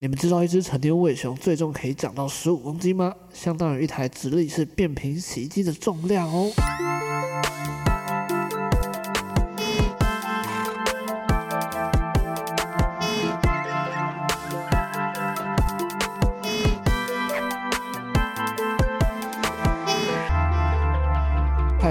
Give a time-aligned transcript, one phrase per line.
[0.00, 3.12] 你们知道一只成年伪熊最终可以长到十五公斤吗？
[3.34, 6.52] 相当于一台直立式变频洗衣机的重量哦。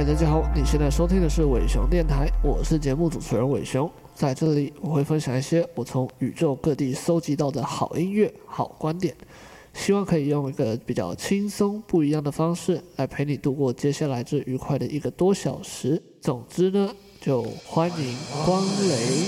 [0.07, 3.91] 大家好，你现在收听的是伟熊电台，我是节目主持人伟熊。
[4.15, 9.13] 在这里，我会分享一些我从宇宙各地搜集到的好音乐、好观点，
[9.73, 16.01] 希望可以用一个比较轻松、不一样的方式来陪你度过接下来这愉快的一个多小时。
[16.21, 19.27] 总之呢，就欢迎光临。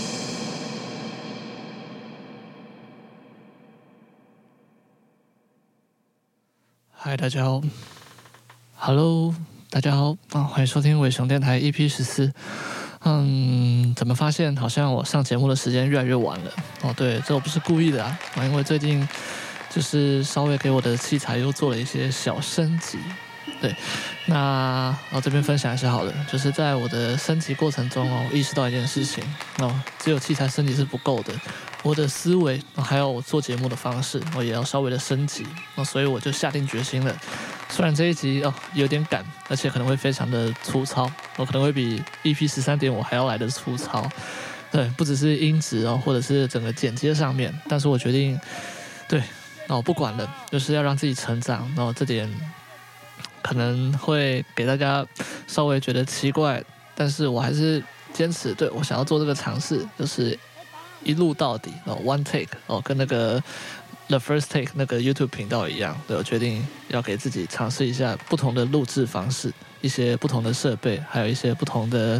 [6.91, 7.61] 嗨，大家好
[8.77, 9.35] ，Hello，
[9.71, 12.33] 大家好，啊，欢迎收听伟雄电台 EP 十四。
[13.03, 16.51] 嗯，怎么发现好像我上节目的时间越来越晚了？
[16.81, 19.07] 哦，对，这我不是故意的啊，因为最近
[19.69, 22.97] 就是稍微给我的器材又做了一些小升级。
[23.61, 23.75] 对，
[24.25, 29.23] 那我这边分享一下好了，就是在我的升级过程中哦，意识到一件事情
[29.57, 31.33] 哦，只有器材升级是不够的，
[31.83, 35.45] 我的思维还有我做节目的方式，我也要稍微的升级。
[35.75, 37.13] 哦，所以我就下定决心了。
[37.67, 44.09] 虽然这一集哦有点赶，而且可能会非常的粗糙，我可能会比 EP 十三点五还要来的粗糙，
[44.71, 48.39] 对，不只是音质哦，或者是整个剪接上面，但是我决定，
[49.07, 49.21] 对，
[49.67, 52.29] 哦不管了，就是要让自己成长，然后这点
[53.41, 55.05] 可能会给大家
[55.47, 56.63] 稍微觉得奇怪，
[56.95, 60.37] 但是我还是坚持，对，我想要做这个尝试，就是
[61.03, 63.41] 一路到底哦，one take 哦，跟那个。
[64.09, 72.19] The first take 那个 YouTube 频道一样，对，我决定要给自己尝试一下不同的录制方式，一些不同的设备，还有一些不同的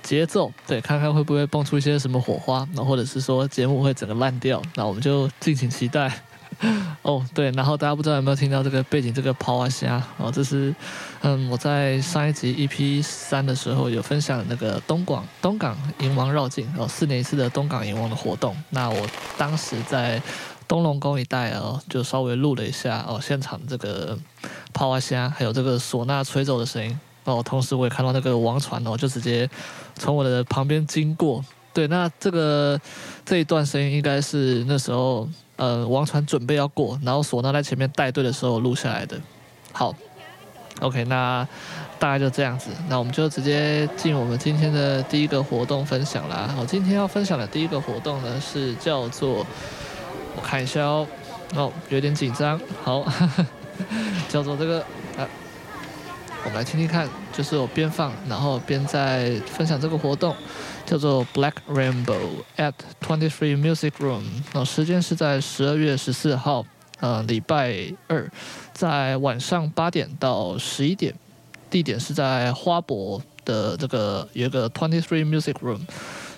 [0.00, 6.22] 节奏，对，看看会不会蹦出一些什么火花，那或者是说节目会整个烂掉，那我们就敬请期待。
[7.02, 10.74] 哦，对，然后大家不知道有没有听到这个背景这个抛啊虾哦，这是
[11.22, 20.20] 嗯我在上一集 EP 三的时候有分享那个东广东港迎王绕境哦，四年一次的东港迎王的活动，那我当时在。
[20.68, 24.18] 东龙宫一带哦，就稍微录了一下哦，现场这个
[24.72, 27.40] 抛啊虾，还有这个唢呐吹奏的声音哦。
[27.40, 29.48] 同时我也看到那个王船哦，就直接
[29.94, 31.40] 从我的旁边经过。
[31.72, 32.80] 对，那这个
[33.24, 39.18] 这一段声音应该是那时候呃王船准备要过，然后唢呐在前面带队的时候录下来的。
[39.72, 39.94] 好
[40.80, 41.46] ，OK，那
[41.98, 42.70] 大概就这样子。
[42.88, 46.48] 那我们就直接进我们今天的第一个活动分享啦。
[46.56, 49.46] 好，今天要分享的第一个活动呢是叫做。
[50.38, 51.06] 我看一下哦，
[51.54, 52.60] 哦，有点紧张。
[52.84, 53.46] 好，呵 呵
[54.28, 54.80] 叫做这个
[55.16, 55.24] 啊，
[56.44, 60.34] 我们来听听看，就是我边放，然后边在分享这个活动，
[60.86, 62.16] 叫做 Black Rainbow
[62.56, 64.22] at Twenty Three Music Room。
[64.54, 66.64] 那时间是在十二月十四号，
[67.00, 68.26] 呃，礼拜二，
[68.72, 71.14] 在晚上八点到十一点，
[71.68, 75.80] 地点是在花博的这个有一个 Twenty Three Music Room，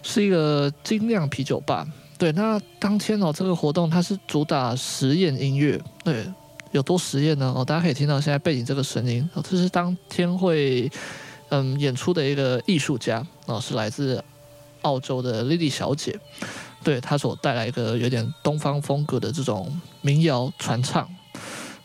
[0.03, 1.87] 是一个精酿啤酒吧。
[2.19, 6.27] 对，那当天哦，这个活动它是主打实验音乐，对，
[6.73, 7.53] 有多实验呢？
[7.57, 10.91] 哦，大家可以听到现在背景这个声音，哦，这是当天会
[11.49, 14.23] 嗯演出的一个艺术家，哦，是来自
[14.83, 16.19] 澳洲的 Lily 小姐，
[16.83, 21.09] 对，她所带来一个有点东方风格的这种民谣传唱，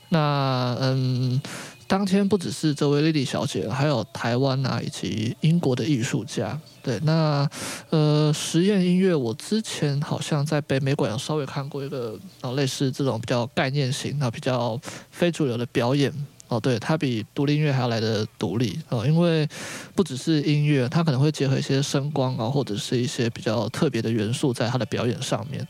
[0.09, 1.41] 那嗯。
[1.87, 6.59] 当天不只是这位莉莉小姐，还有台湾啊以及英国的艺术家。
[6.81, 7.47] 对，那
[7.89, 14.79] 呃实验音乐，我之前好像在北美馆有稍微看过一个哦类似这种比较概念型、啊比较
[15.11, 16.11] 非主流的表演
[16.47, 16.59] 哦。
[16.59, 19.47] 对，它比独立音乐还要来得独立哦，因为
[19.95, 25.65] 不只是音乐，它可能会结合一些声光啊，或者是一些比较特别的元素在它的表演上面。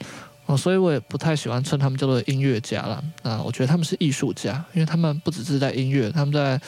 [0.46, 3.04] 哦，所以我也不太喜欢称他们叫做音乐家了。
[3.22, 6.60] 啊，我觉得他们是艺术家，因为他们不只是在音乐，他们在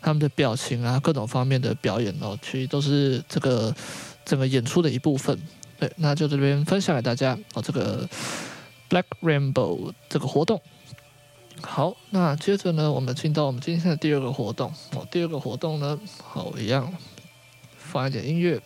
[0.00, 3.74] 他们的表情啊，各种方面的表演哦，其实都是这个
[4.24, 5.36] 整个演出的一部分。
[5.80, 8.08] 对，那就这边分享给大家哦，这个
[8.88, 10.60] Black Rainbow 这个活动。
[11.60, 14.72] 好，那接着呢，我们进到我们今天的第二个活动。
[14.94, 16.92] 哦，第二个活动呢，好，一样
[17.76, 18.60] 放一点音乐。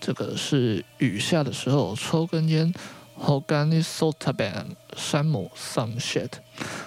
[0.00, 2.72] 这个是雨下的时候抽根烟
[3.18, 4.66] ，Hogany Sotaban
[4.96, 6.30] 山姆 Some Shit。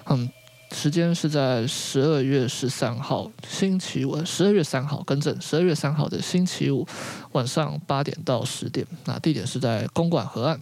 [0.06, 0.30] 嗯，
[0.72, 6.88] 时间是在十二月十三号星期五，十二月三号更正，十二月三号的星期五
[7.32, 8.86] 晚上八点到十点。
[9.06, 10.62] 那地点是在公馆河岸。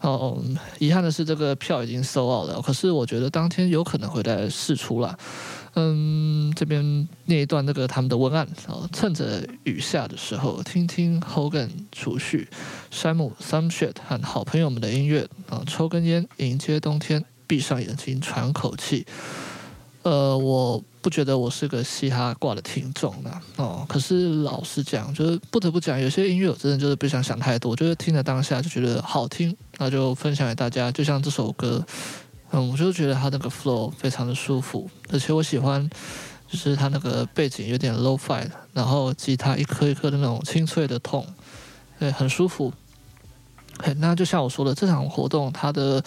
[0.00, 0.40] 哦，
[0.78, 5.18] 遗憾的是这个票已经 sold out 了，可是我觉得当天有可能会在试出啦。
[5.80, 12.48] 嗯，这边念一段那个他们的文案然后，趁着雨下的时候，听听 Hogan 储蓄，
[12.90, 19.06] 山姆 Samshit 和好朋友们的音乐啊，抽根烟，迎接冬天，闭上眼睛喘口气。
[20.02, 30.90] 呃，我不觉得我是个嘻哈挂的听众呢，哦，可是老实讲，就是不得不讲，有些音乐我真的就是不想想太多，就是听了当下就觉得好听，那就分享给大家。
[30.90, 31.84] 就像这首歌，
[32.50, 35.88] 嗯，我就觉得他那个 flow 非常的舒服，而且我喜欢。
[36.50, 38.42] 就是他那个背景有点 low-fi，
[38.72, 41.26] 然后吉他一颗一颗的那种清脆的痛，
[41.98, 42.72] 对，很舒服。
[43.80, 46.02] 嘿，那就像我说的，这场活动它的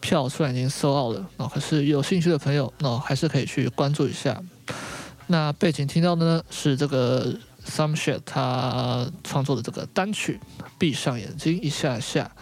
[0.00, 4.42] 票虽然已经售 out 了，哦，可是有兴趣的朋友，哦，还是可以去关注一下。
[5.26, 7.34] 那背景听到的呢，是这个
[7.68, 10.40] Some Shit 他创作的这个单曲，
[10.78, 12.32] 闭上眼睛一下下。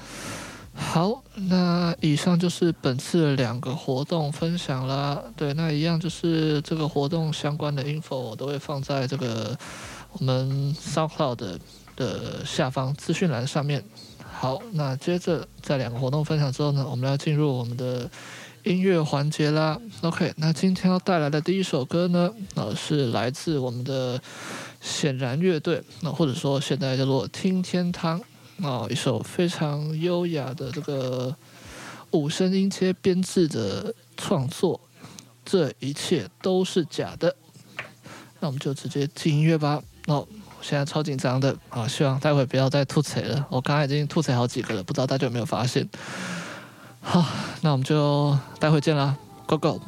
[0.80, 5.22] 好，那以上就是本次两个活动分享啦。
[5.36, 9.56] 对，那一样就是这个活动相关的 info 我都会放在这个
[10.12, 11.60] 我们 SoundCloud 的，
[11.94, 13.84] 的下方资讯栏上面。
[14.32, 18.10] 好，那接着在两个活动分享之后呢，我们要进入我们的
[18.64, 19.78] 音乐环节啦。
[20.00, 24.20] OK，那今天要带来的第一首歌呢，呃，是来自我们的
[24.80, 28.20] 显然乐队，那或者说现在叫做听天堂。
[28.62, 31.34] 哦，一首非常优雅的这个
[32.10, 34.80] 五声音阶编制的创作，
[35.44, 37.34] 这一切都是假的。
[38.40, 39.82] 那我们就直接进音乐吧。
[40.06, 43.46] 哦，我现在超紧张的啊，希望待会不要再吐槽了。
[43.50, 45.88] 我刚才已经吐槽好几个了，不知道大家有没有发现？
[47.00, 47.24] 好，
[47.62, 49.16] 那我们就待会见啦
[49.46, 49.80] ，Go Go！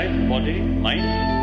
[0.00, 1.39] life, body, mind.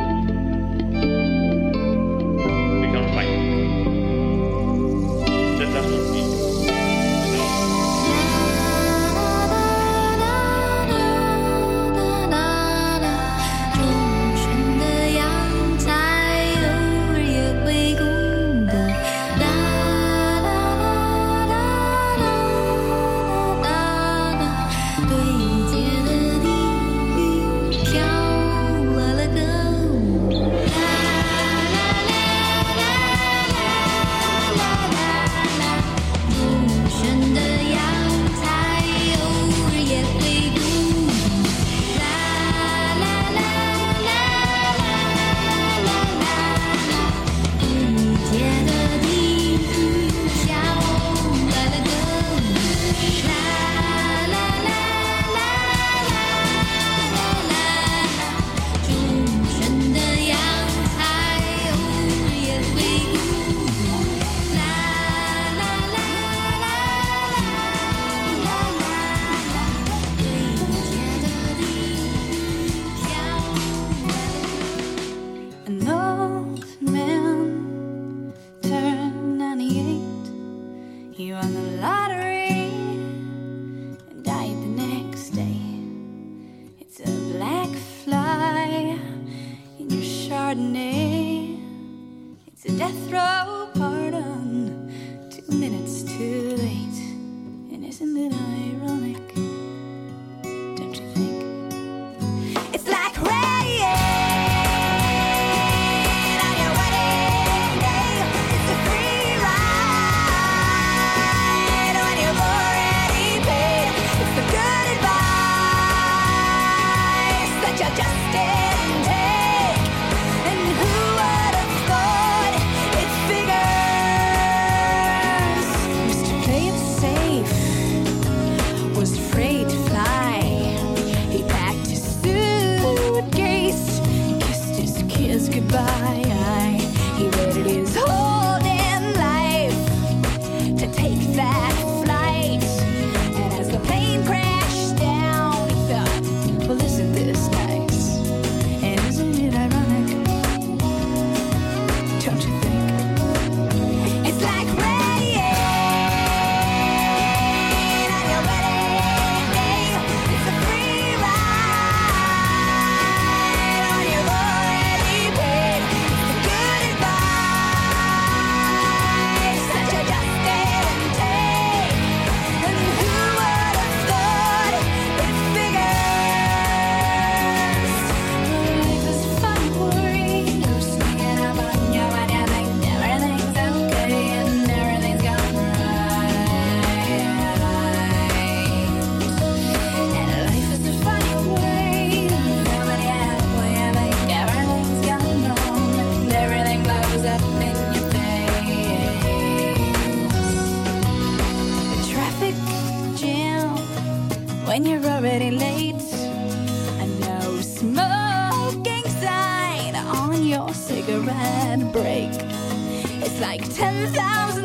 [213.40, 214.57] like 10,000.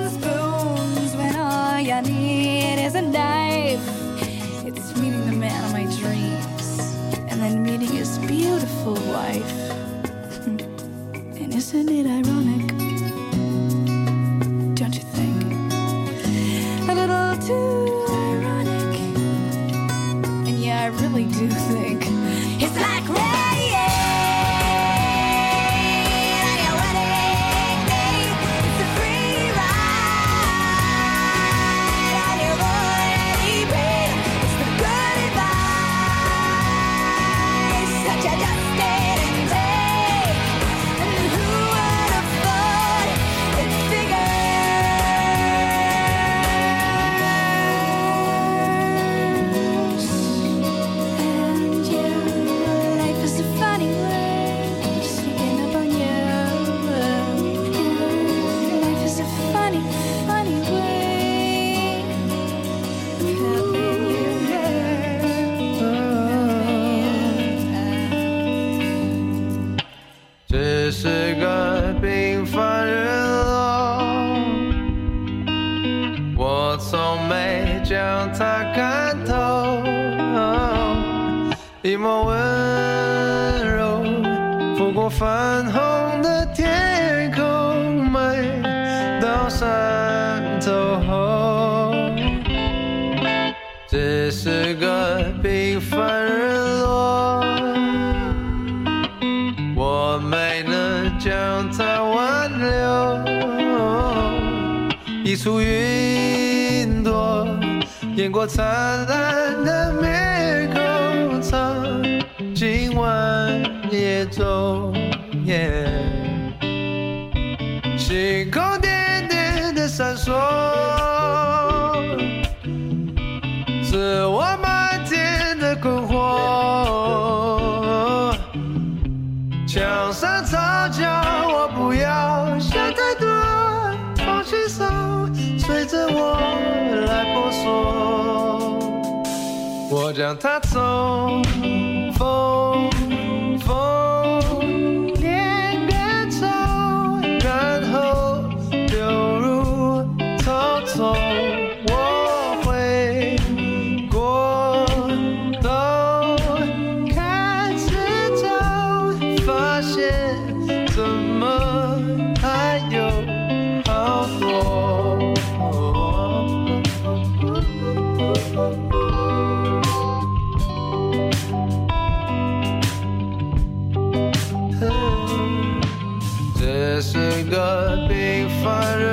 [178.08, 179.04] 平凡日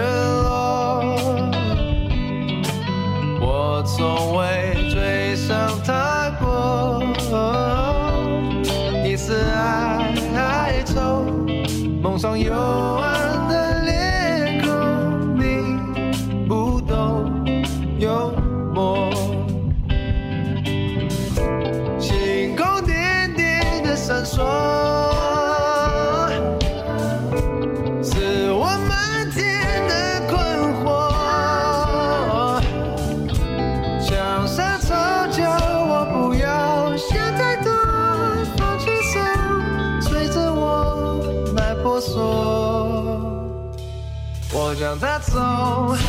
[0.43, 1.03] 落
[3.41, 6.79] 我从未追上太过。
[9.05, 9.33] 一丝
[10.35, 11.25] 哀愁
[12.01, 12.53] 梦上有
[45.29, 46.08] so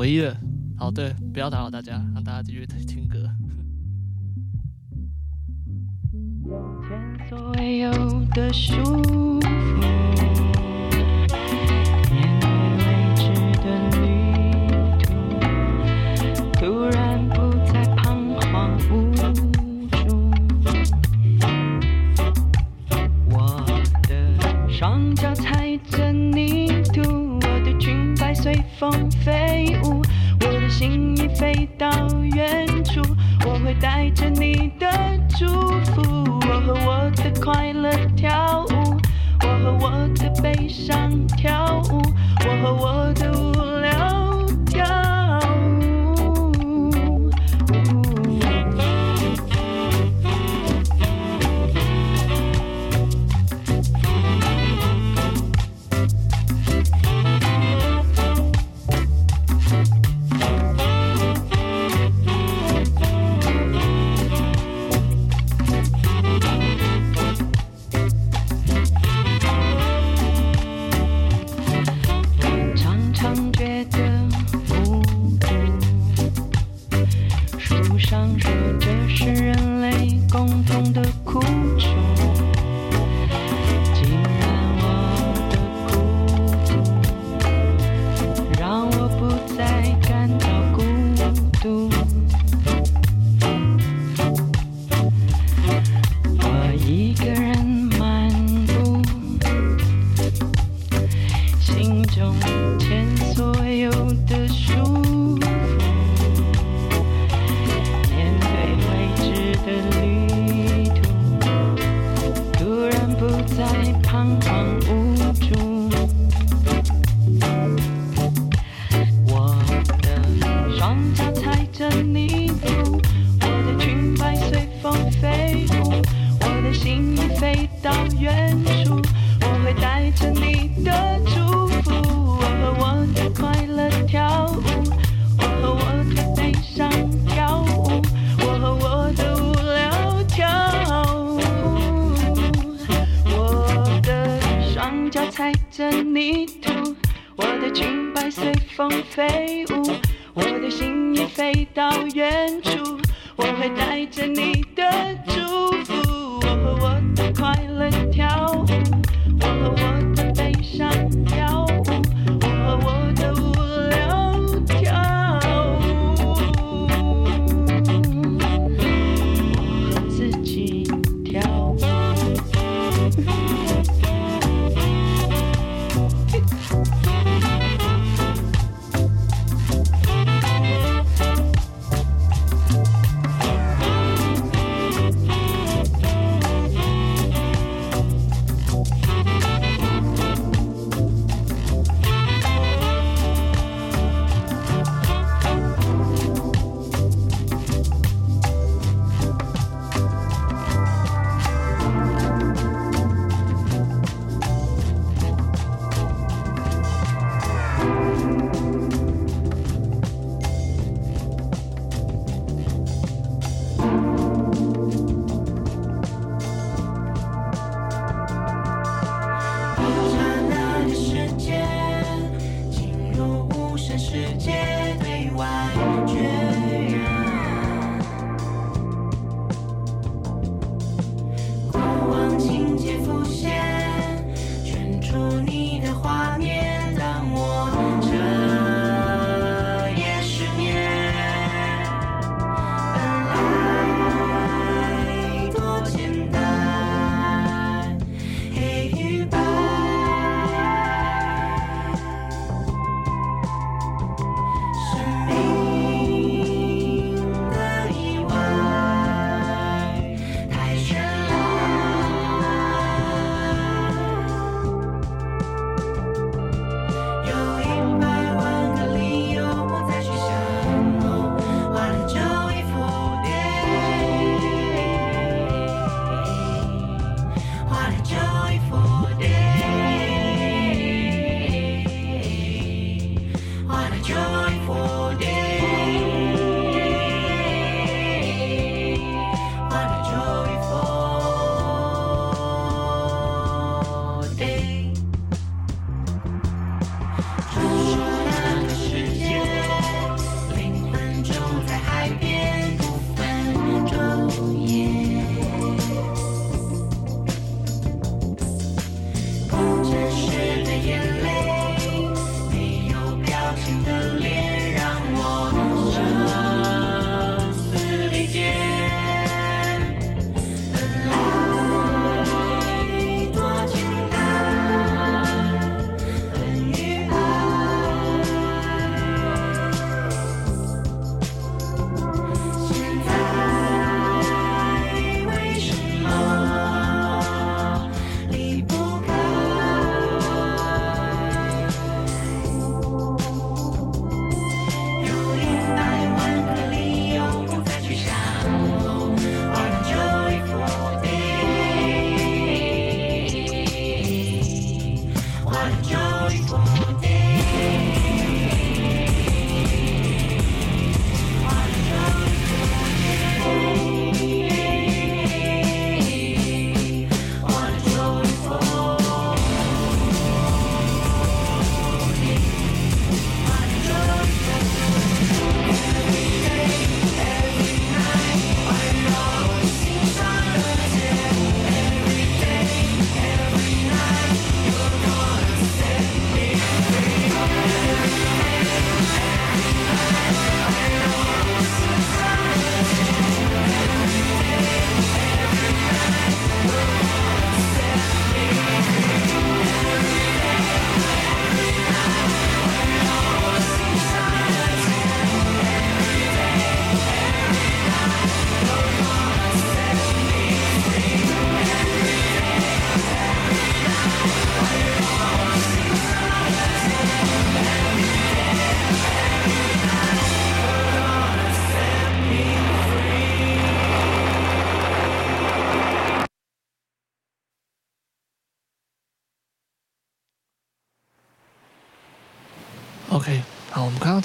[0.00, 0.34] 唯一的，
[0.78, 3.28] 好，对，不要打扰大家，让大家继续听歌。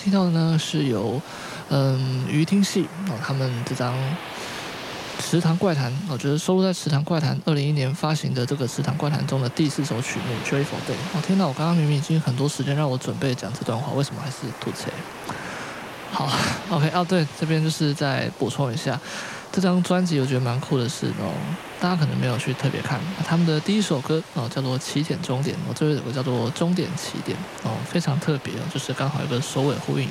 [0.05, 1.19] 听到的呢是由
[1.69, 3.91] 嗯于听戏啊他们这张
[5.19, 10.93] 《池塘怪谈》，我觉得收录在《池塘怪谈》二零一一年发行的这个《池塘怪谈》中的第四首曲目《Joyful Day》。
[11.17, 14.89] 哦，天哪，我刚刚明明已经很多时间让我准备讲这段话，为什么还是吐词？
[16.13, 16.31] 好
[16.69, 18.99] ，OK，啊对，这边就是再补充一下。
[19.55, 21.31] 这张专辑我觉得蛮酷的是哦，
[21.79, 30.09] 大家可能没有去特别看他们的第一首歌哦，叫做起点终点哦，最后一首歌叫做终点起点哦，非常特别哦，就是刚好有个首尾呼应。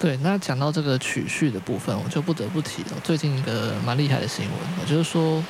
[0.00, 5.40] 对，那讲到这个曲序的部分，我就不得不提哦，最近一个蛮厉害的新闻，也就是说，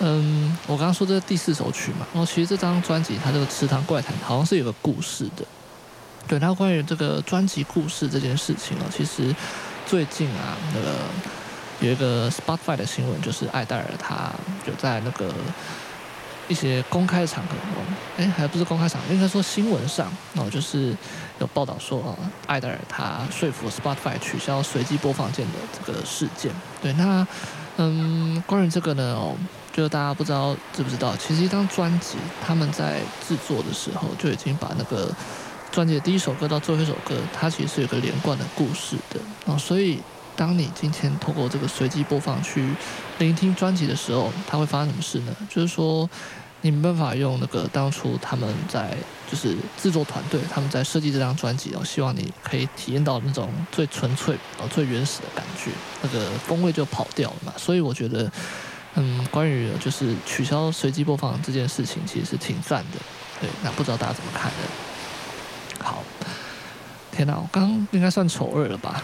[0.00, 5.44] 嗯，我刚刚说这第四首曲嘛，然后其实这张专辑它这个池塘怪谈好像是有个故事的。
[6.26, 9.32] 对，那关于这个专辑故事这件事情哦，其实
[9.86, 10.88] 最近啊那个。
[11.80, 14.30] 有一个 Spotify 的新闻，就是艾戴尔他
[14.66, 15.32] 就在那个
[16.46, 17.54] 一些公开的场合，
[18.18, 20.94] 哎，还不是公开场，应该说新闻上，哦，就是
[21.38, 22.14] 有报道说，哦，
[22.46, 26.52] 艾戴尔他说服 Spotify 取消随机播放键的这个事件。
[26.82, 27.26] 对，那
[27.78, 29.34] 嗯，关于这个呢，哦，
[29.72, 35.10] 就是大家不知道知不知道，其实一张专辑他们在制作的时候就已经把那个
[35.72, 39.98] 专辑的第一首歌到最后一首歌，它其实是有个连贯的故事的，哦，所以。
[40.36, 42.74] 当你今天透过这个随机播放去
[43.18, 45.36] 聆听专辑的时候，它会发生什么事呢？
[45.48, 46.08] 就是说，
[46.62, 48.96] 你没办法用那个当初他们在
[49.30, 55.70] 就是制作团队他们在设计这张专辑然后，希望你可以体验到那种最纯粹哦、最原始的感觉，
[56.02, 57.52] 那个风味就跑掉了嘛。
[57.56, 58.30] 所以我觉得，
[58.94, 62.98] 嗯，关于就是取消随机播放这件事情，其实是挺赞的。
[63.40, 65.82] 对，那不知道大家怎么看呢？
[65.82, 66.02] 好，
[67.10, 69.02] 天哪，我刚刚应该算丑二了吧？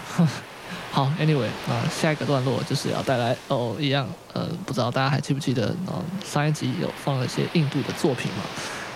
[0.97, 8.43] 好，Anyway，啊，下一个段落就是要带来哦，一样，呃，不知道大家还记不记得，哦，上一集有放了一些印度的作品嘛？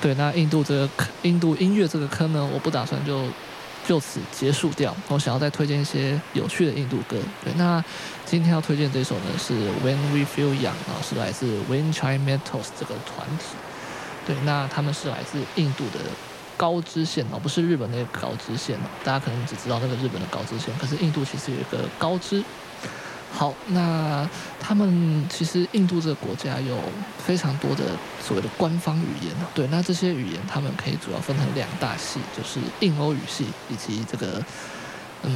[0.01, 0.89] 对，那印度这个
[1.21, 3.27] 印度音乐这个坑呢，我不打算就
[3.87, 7.19] 就此结束掉，我想要再推荐一些有趣的印度歌。
[7.45, 7.85] 对，那
[8.25, 9.53] 今天要推荐这首呢是
[9.85, 13.45] When We Feel Young 啊，是来自 Wind Chime Metals 这个团体。
[14.27, 16.01] 对，那他们是来自印度的。
[16.61, 22.45] 高知县哦，不是日本那个高知县哦，大家可能只知道那个日本的高知县，可是印度其实有一个高知。
[23.33, 24.29] 好，那
[24.61, 26.77] 他们其实印度这个国家有
[27.17, 34.45] 非常多的所谓的官方语言，对，那这些语言他们可以主要分成两大系，就是印欧语系以及这个
[35.23, 35.33] 嗯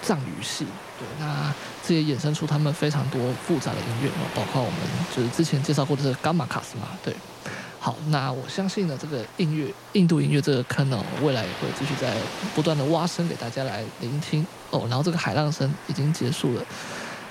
[0.00, 0.64] 藏语系，
[0.98, 1.52] 对，那
[1.86, 4.80] 这也衍生出他们非常多复杂的音乐哦，包括我们
[5.14, 7.14] 就是之前介绍过的这个伽马卡斯嘛，对。
[7.88, 12.14] 好，那我相信呢，这个音乐，印度音乐这个坑呢，未来也会继续在
[12.54, 14.84] 不断的挖深给大家来聆听哦。
[14.90, 16.62] 然后这个海浪声已经结束了，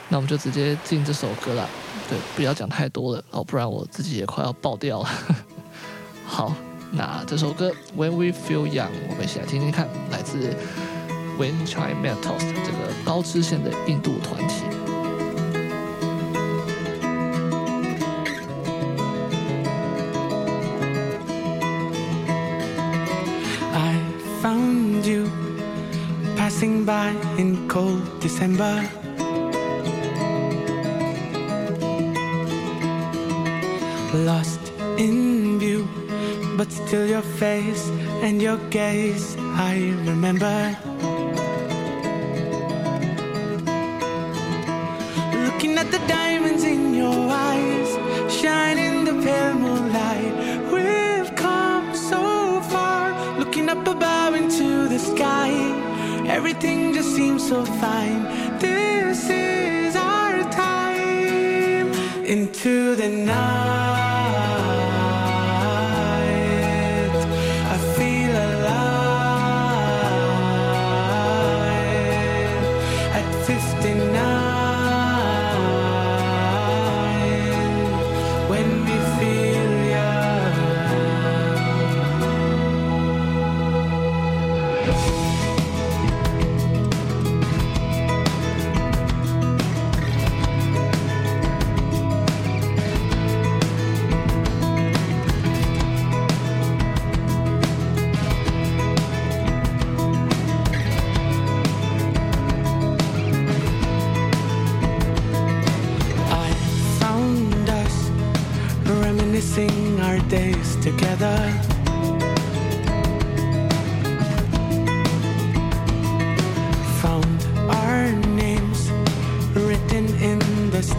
[0.09, 1.69] 那我们就直接进这首歌了。
[2.09, 5.09] 对，不要讲太多了哦，不然我自己也快要爆掉了。
[6.25, 6.51] 好，
[6.91, 10.55] 那这首歌《When We Feel Young》，我们一起来听听看，来自
[11.37, 14.63] Wind Chime Metals 这个高知县的印度团体。
[26.87, 28.75] By in cold December.
[34.13, 35.87] Lost in view,
[36.57, 37.89] but still your face
[38.23, 39.35] and your gaze
[39.69, 40.57] I remember.
[45.45, 47.46] Looking at the diamonds in your eyes,
[56.59, 58.23] Everything just seems so fine.
[58.57, 61.93] This is our time
[62.25, 64.06] into the night.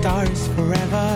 [0.09, 1.09] Stars forever.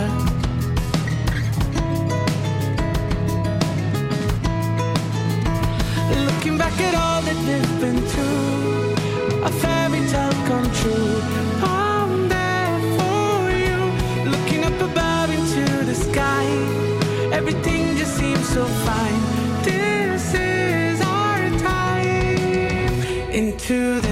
[6.29, 11.15] Looking back at all that we've been through a fairy tale come true.
[11.63, 13.33] I'm there for
[13.65, 13.79] you,
[14.31, 16.47] looking up above into the sky.
[17.39, 19.23] Everything just seems so fine.
[19.69, 23.03] This is our time
[23.41, 24.12] into the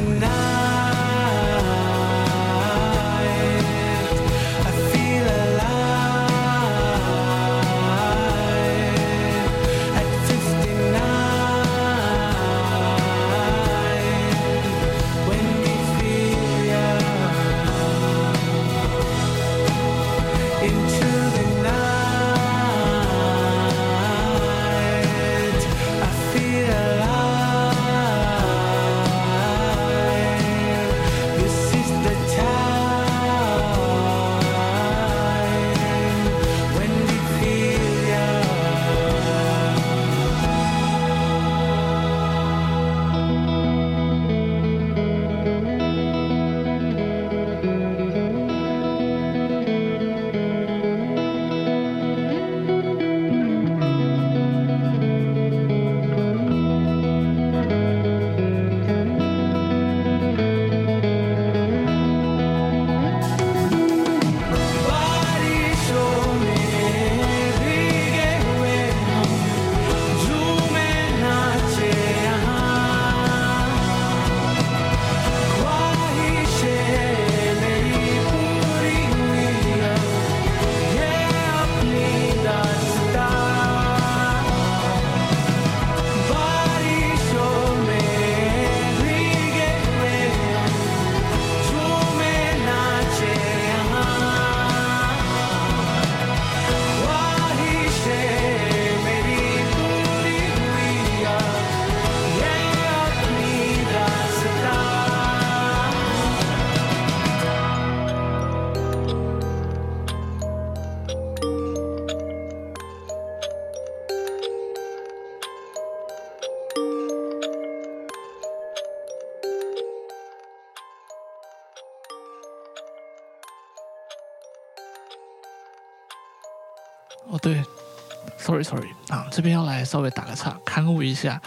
[129.09, 131.40] 啊，这边要来稍微打个岔，勘误一下。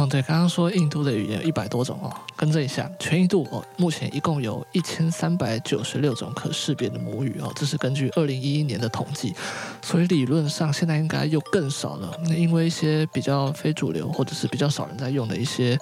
[0.00, 9.34] 嗯，对，刚刚说印度的语言有一百多种哦，更正一下，全印度哦，目前一共有一千三百九十六种可识别的母语哦，这是根据二零一一年的统计，
[9.82, 12.10] 所以理论上现在应该又更少了。
[12.24, 15.78] 那因为一些比较非主流或者是比较少人在用的一些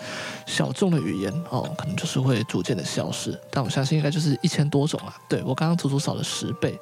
[0.46, 3.38] 小众的语言哦，可能就是会逐渐的消失。
[3.52, 6.76] 但我相信应该就是一千多种啊，对，我刚刚足足少了十倍。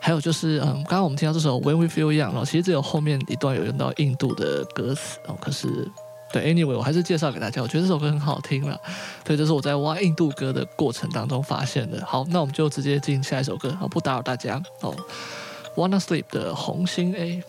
[0.00, 5.88] 还有就是，嗯，刚刚我们听到这首《When We Feel Young》哦，其实只有后面一段有用到印度的歌词哦，可是。
[6.32, 7.60] 对，anyway，我还是介绍给大家。
[7.60, 8.80] 我觉得这首歌很好听了，
[9.22, 12.04] 对，这是我在挖印度歌的过程当中发现的。
[12.06, 14.96] 好，那我们就直接进下一首歌，好，不打扰大家哦。
[15.76, 17.42] Wanna Sleep 的红星 A。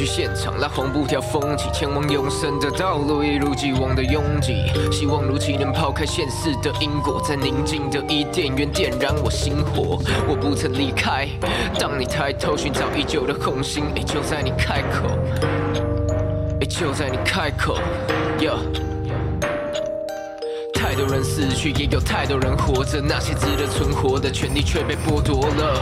[0.00, 4.64] 去现场，拉黄布条封起，前往永生的道路一如既往的拥挤。
[4.90, 9.98] 希望如期能抛开现世的因果，在宁静的伊甸园点燃我心火。
[10.26, 11.28] 我不曾离开，
[11.78, 15.06] 当你抬头寻找已久的红星，诶，就在你开口，
[16.60, 17.76] 诶，就在你开口
[18.38, 18.56] ，yeah。
[20.90, 23.00] 太多人死去，也有太多人活着。
[23.00, 25.80] 那些值得存活的权利却被剥夺了。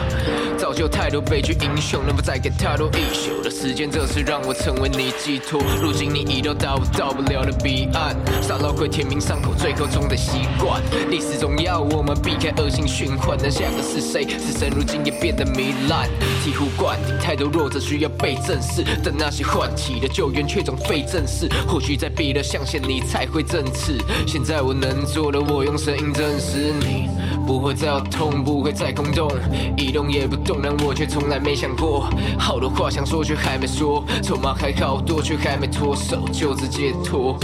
[0.59, 3.91] 造就太多悲剧英雄，能否再给太多一宿的时间？
[3.91, 5.63] 这次让我成为你寄托。
[5.81, 8.15] 如今你已到达我到不了的彼岸。
[8.43, 10.83] 沙漏会填名伤口，最后总得习惯。
[11.09, 13.39] 历史总要我们避开恶性循环。
[13.39, 14.29] 能下个是谁？
[14.39, 16.07] 死神如今也变得糜烂。
[16.45, 21.49] 醍醐灌顶，太多弱者需要被正视，但那些唤起的救援却总被正视。
[21.67, 23.97] 或许在别的象限你才会正视。
[24.27, 24.98] 现在我能。
[25.05, 27.09] 做的我用声音证实你
[27.47, 29.31] 不会再有痛，不会再空洞，
[29.77, 32.09] 一动也不动，但我却从来没想过。
[32.39, 37.39] 好多话想说却还没说，筹码还好多却还没脱手，就此解脱。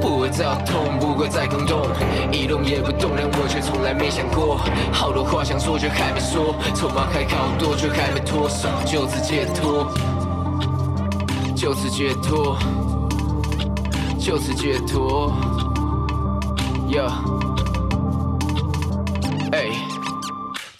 [0.00, 1.80] 不会再有痛，不会再空洞，
[2.30, 4.58] 一动也不动，但我却从来没想过。
[4.92, 9.86] 好多话想说却还没说，筹码还好多却还没脱手，就此解脱，
[11.54, 12.56] 就此解脱，
[14.18, 15.32] 就此解脱。
[16.92, 17.08] Yeah，
[19.50, 19.91] 哎。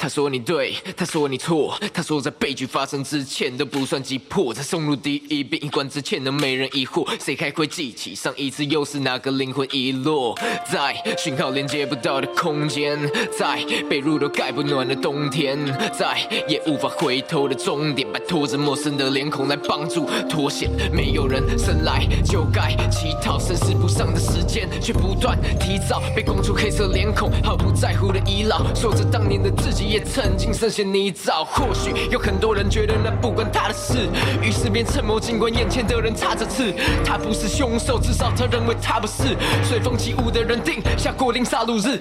[0.03, 1.79] 他说你对，他说你错。
[1.95, 7.09] 他说在悲剧发生之前都不算急迫，在送入第一殡仪馆之前都没人疑惑。
[7.25, 10.37] 谁还会记起上一次又是哪个灵魂遗落？
[10.69, 12.99] 在讯号连接不到的空间，
[13.39, 15.57] 在被褥都盖不暖的冬天，
[15.97, 20.69] 在也无法回头的终点，拜托着陌生的脸孔来帮助脱险。
[20.93, 31.45] 没有人生来就该乞讨，生死簿上的时间却不断提早被供出黑色脸孔，毫不在乎的倚老，说着当年的自己也曾经深陷泥沼。
[31.45, 34.09] 或许有很多人觉得那不关他的事，
[34.41, 36.73] 于是便趁魔，尽管眼前的人插着刺。
[37.05, 39.37] 他不是凶手，至少他认为他不是。
[39.63, 41.99] 随风起舞的人定下过定杀戮日。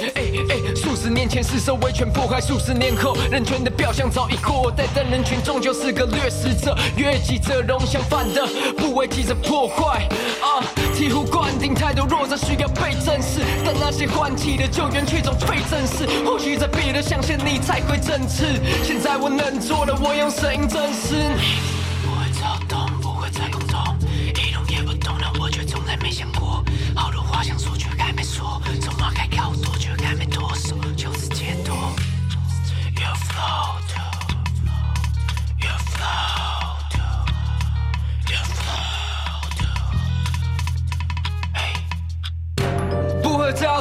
[0.50, 10.08] 哎，数十年前是受威权破坏，数十年后人权的表象早已过待，但人群终究是个掠食者，越急着容相反的部位急着破坏。
[10.42, 10.64] 啊，
[10.96, 16.08] 醍醐灌顶，太多弱者需要被正视，但那些唤起的救援却总被正视。
[16.26, 18.60] 或许在别的象限你才会正视。
[18.84, 21.16] 现在我能做的，我用声音证实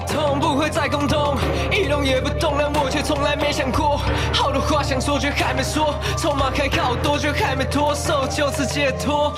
[0.00, 1.36] 痛，不会再空洞，
[1.70, 4.00] 一动也不动，但我却从来没想过，
[4.32, 9.32] 好多话想说却还没说，筹码开靠多却还没脱手，就此解脱，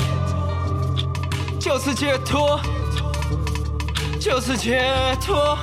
[1.59, 2.61] 就此解脱，
[4.21, 4.85] 就此解
[5.25, 5.59] 脱。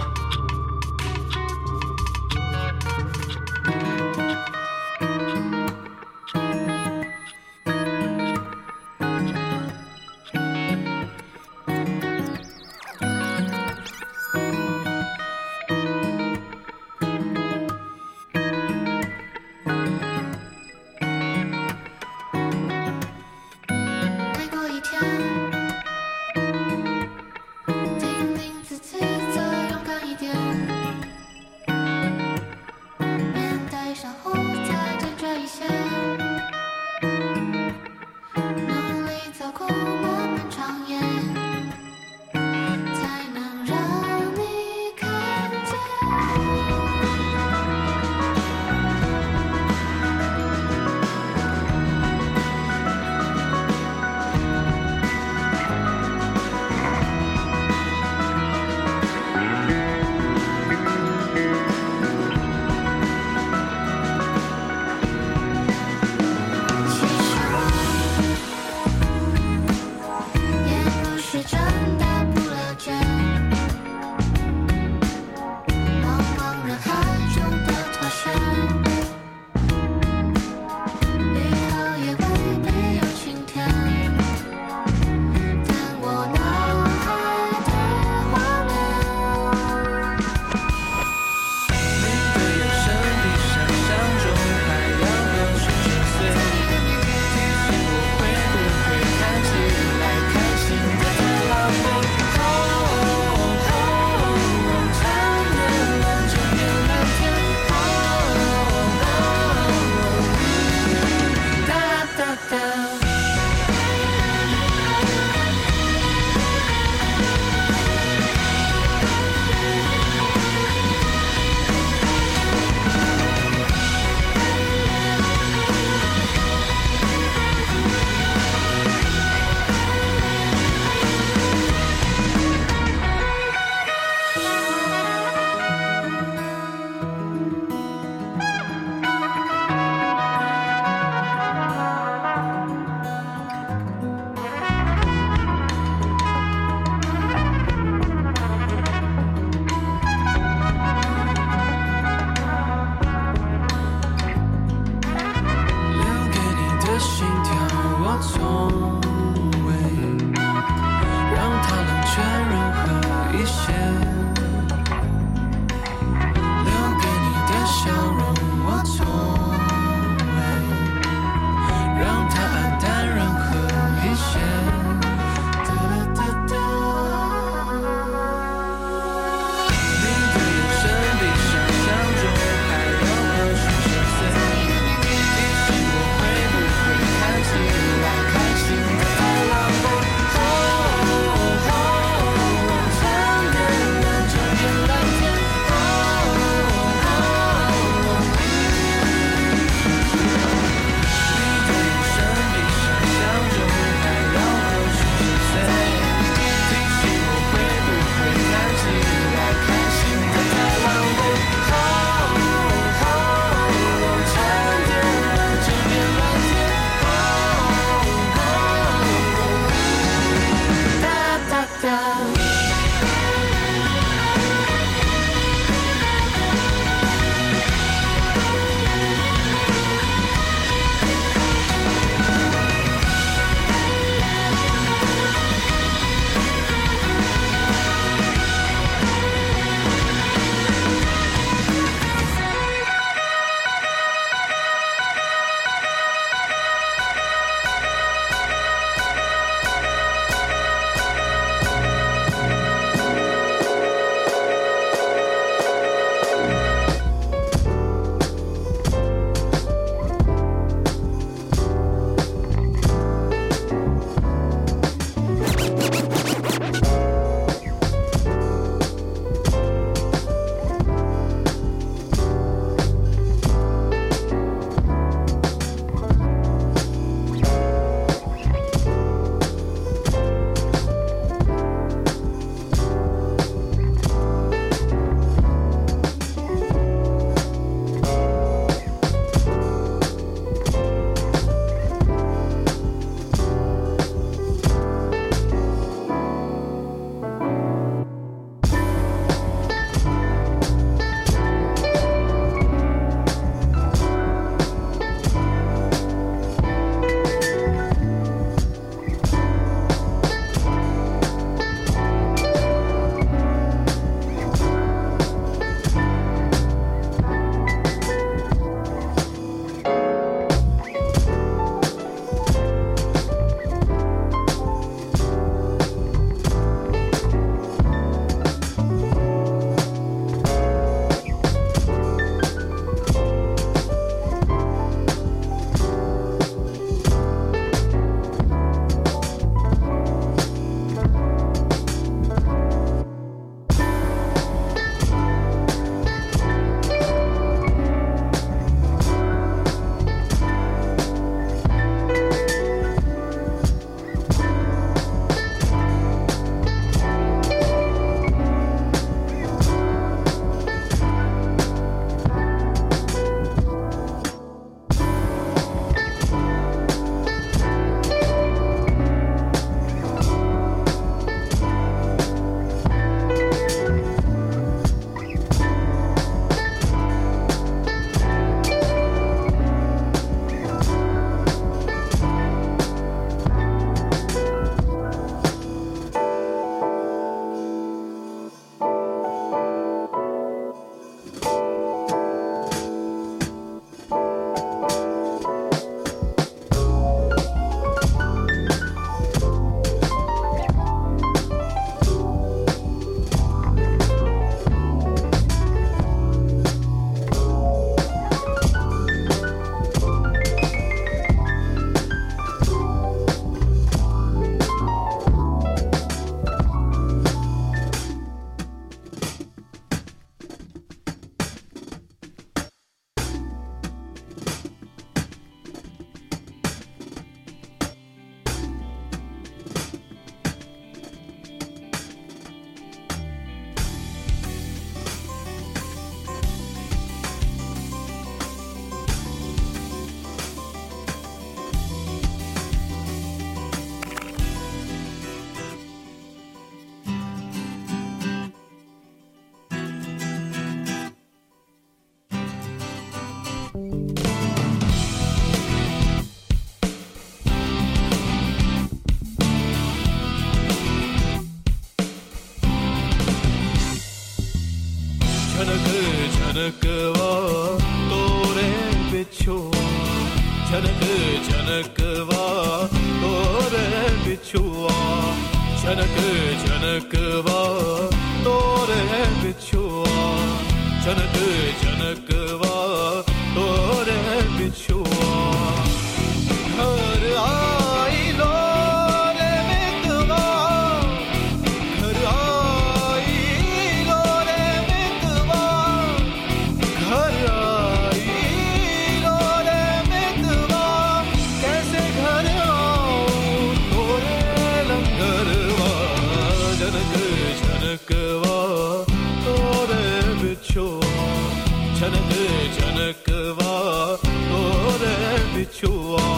[512.00, 512.32] Çenk
[512.80, 513.28] çenk
[513.58, 514.18] va
[514.50, 515.18] dore
[515.56, 516.30] biçua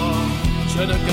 [0.74, 1.08] çenk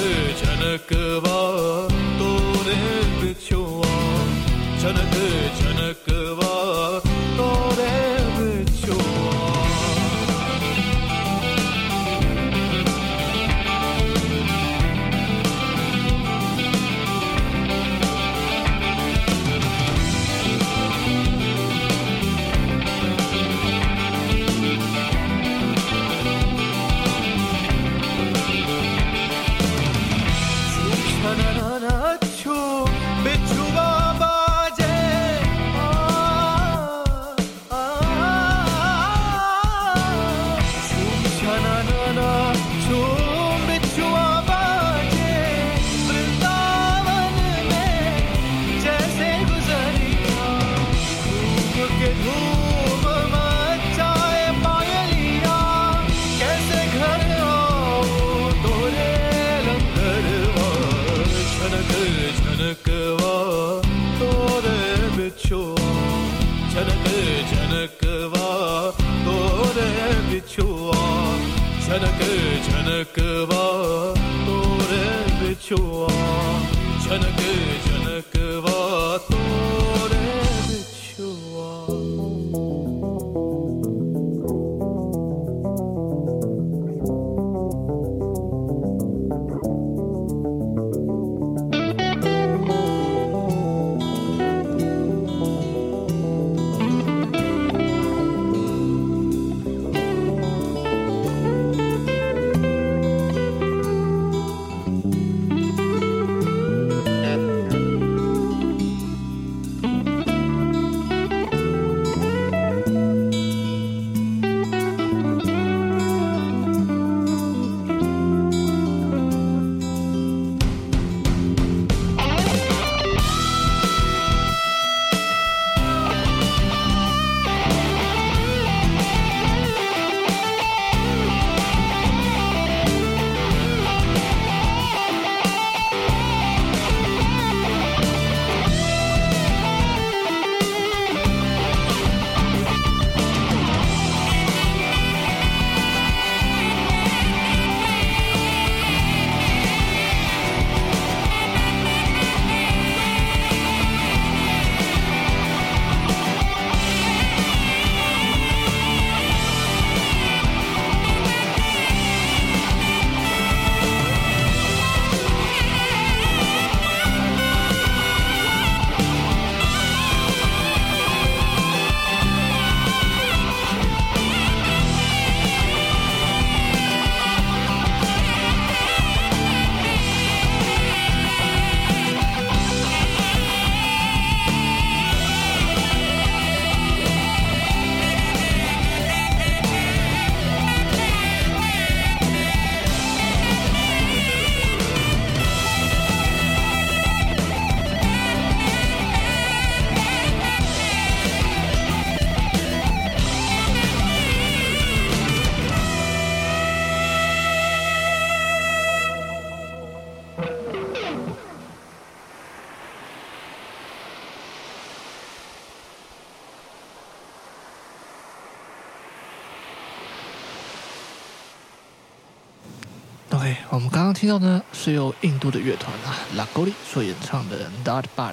[224.29, 228.33] 听到呢是由印度的乐团啊拉古里所演唱的《Dard Bali》。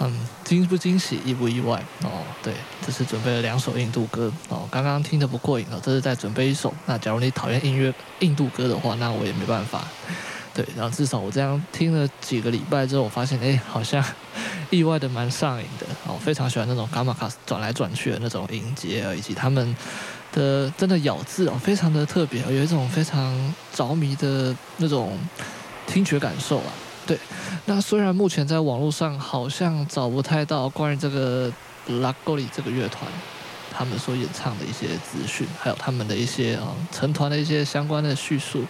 [0.00, 1.80] 嗯，惊不惊喜，意不意外？
[2.02, 2.52] 哦，对，
[2.84, 4.68] 这是准备了两首印度歌哦。
[4.72, 6.74] 刚刚听得不过瘾了，这是在准备一首。
[6.86, 9.84] 那假如你讨厌音乐印度歌的话，那我也没办法。
[10.52, 14.04] 对，然后至少我这样听了几个礼拜之后，我发现哎，好像
[14.68, 15.86] 意外的蛮上瘾的。
[16.08, 19.76] 我非常喜欢那种伽马卡转来转去的那种音阶，以及他们
[20.38, 23.34] 的真的咬字哦，非常的特别，有一种非常
[23.74, 25.18] 着迷的那种
[25.86, 26.70] 听觉感受啊。
[27.04, 27.18] 对，
[27.64, 31.50] 那虽然目前在网络上好像找不太到关于这个
[31.88, 33.10] Lagoli 这个乐团
[33.72, 38.62] 他们所演唱的一些资讯，还有他们的一些啊成团的一些相关的叙述。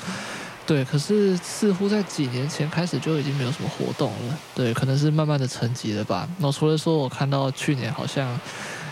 [0.67, 4.39] 对，可是似乎在几年前开始就已经没有什么活动了。
[4.55, 6.29] 对，可能是慢慢的沉寂了吧。
[6.39, 8.39] 那除了说我看到去年好像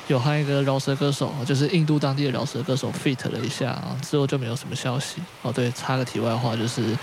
[0.09, 5.21] 有和一个饶舌歌手，就是印度当地的饶舌歌手 feat 了一下，之后就没有什么消息。
[5.43, 6.97] 哦，对，插个题外话，就是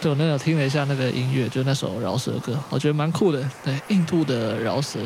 [0.00, 3.48] 对我那有听了一下那个音乐，就那首饶舌歌，我觉得蛮酷的。
[3.62, 4.98] 对，印度的饶舌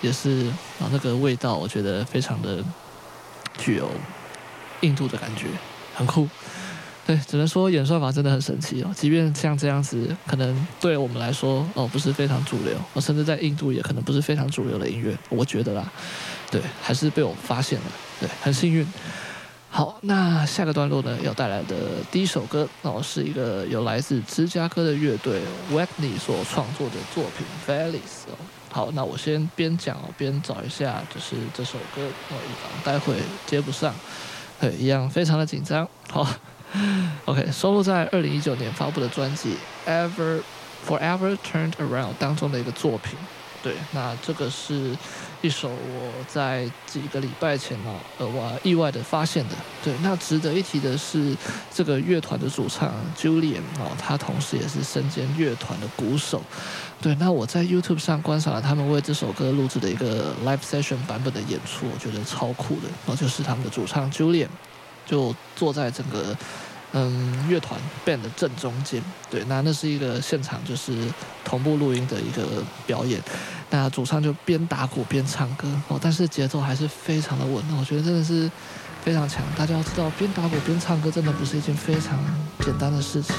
[0.00, 0.46] 也是
[0.80, 2.64] 啊，那个味道我觉得非常的
[3.58, 3.90] 具有
[4.80, 5.46] 印度的感觉，
[5.94, 6.26] 很酷。
[7.06, 8.90] 对，只能说演算法真的很神奇哦。
[8.94, 15.90] 即便像这样子，可能对我们来说哦不是非常主流，甚至在印度也可能不是非常主流的音乐，我觉得啦，
[16.50, 17.86] 对，还是被我发现了，
[18.20, 18.86] 对，很幸运。
[19.70, 21.76] 好，那下个段落呢要带来的
[22.10, 28.36] 第一首歌哦，是一个由来自芝加哥的乐队 Wetney 所创作的作品 Valleys 哦。
[28.70, 33.94] 好，那我先边讲边找一下，就是这首歌，以防待会接不上，
[34.60, 35.88] 对，一样非常的紧张。
[36.10, 36.26] 好。
[37.24, 39.56] OK，收录在二零一九年发布的专辑
[39.90, 40.42] 《Ever
[40.86, 43.18] Forever Turned Around》当中的一个作品。
[43.62, 44.96] 对，那这个是
[45.40, 49.54] 一首我在几个礼拜前呢，呃，我意外的发现的。
[49.82, 51.36] 对，那值得一提的是，
[51.72, 56.42] 这个乐团的主唱 Julian 哦，他同时也是身兼乐团的鼓手。
[57.00, 62.88] 对，那我在 YouTube 上观赏了他们为这首歌录制的一个 Live Session 版本的演出，我觉得超酷的。
[63.06, 64.48] 然后就是他们的主唱 Julian。
[65.06, 66.36] 就坐在整个
[66.92, 70.92] 嗯乐团 band 的正中间，对，那那是一个现场就是
[71.44, 73.20] 同步录音的一个表演，
[73.70, 78.50] 那主唱就边打鼓边唱歌哦，但是节奏还是非常的稳，那我觉得真的是
[79.04, 79.42] 非常强。
[79.56, 82.18] 大家要知道，边打鼓边唱歌真的不是一件非常
[82.60, 83.36] 简单的事情。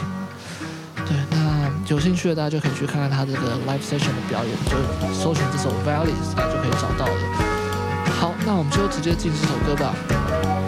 [0.95, 7.13] 对，那有兴趣的大家就可以去看看他这个 live session 的表演，就搜寻这首 Valleys 就可以找到了。
[8.19, 10.58] 好，那我们就直接进这首歌吧。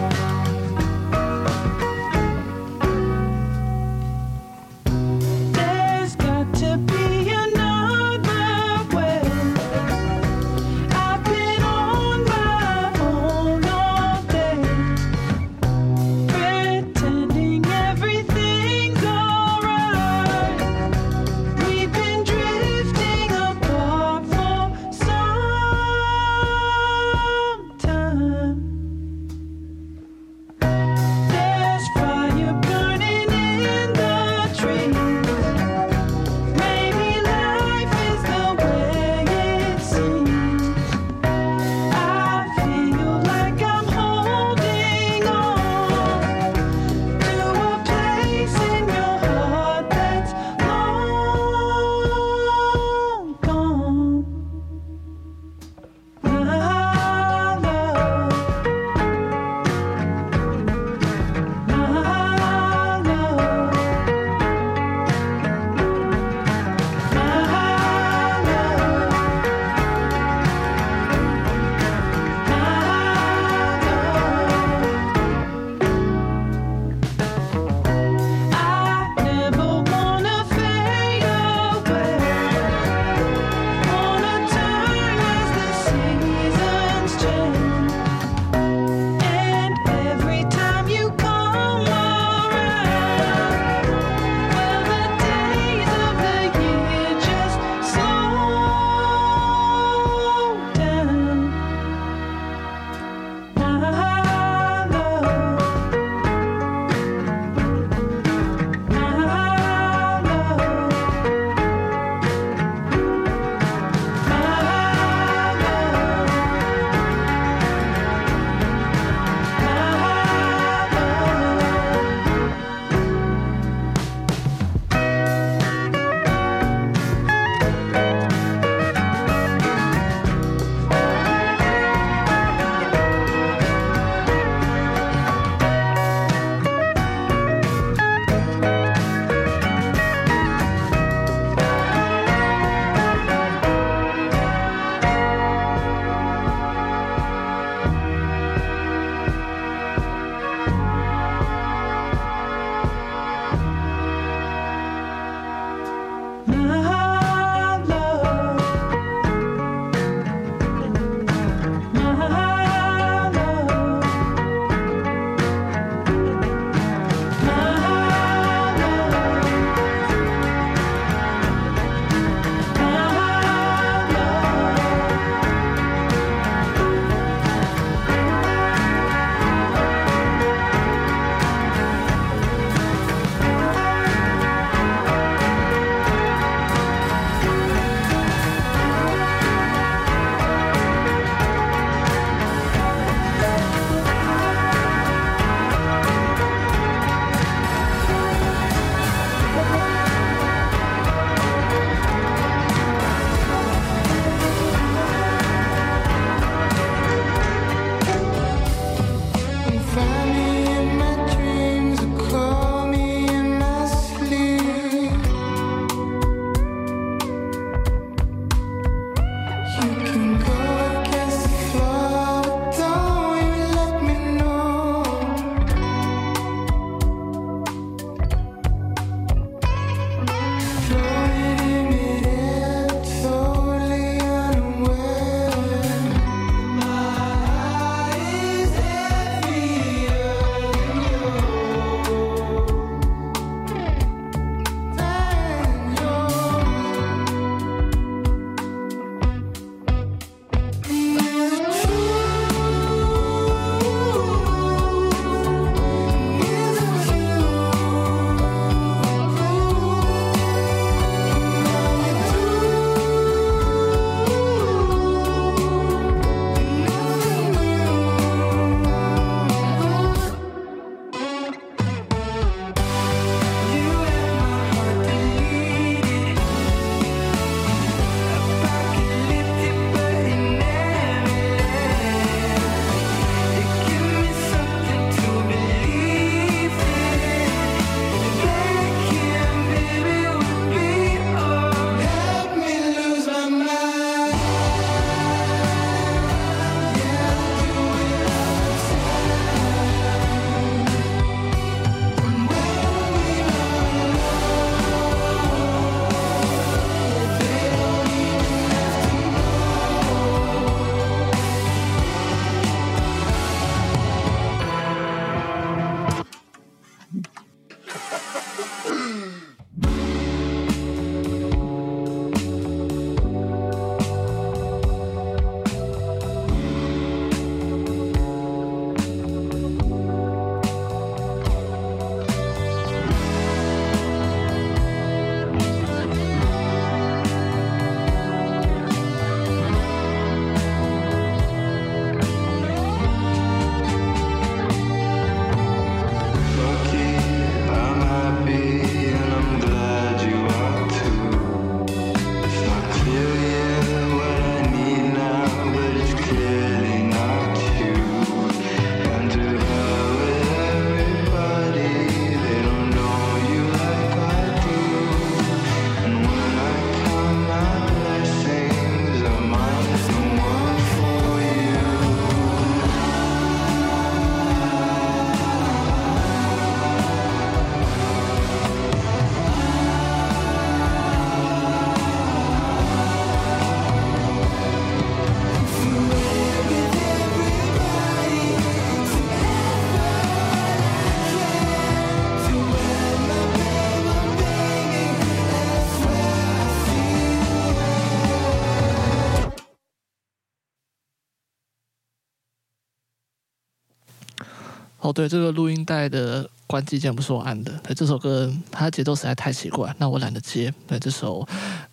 [405.02, 407.72] 哦，对，这个录音带的关机键不是我按的。
[407.82, 410.72] 对，这首歌它节奏实在太奇怪，那我懒得接。
[410.86, 411.46] 对，这首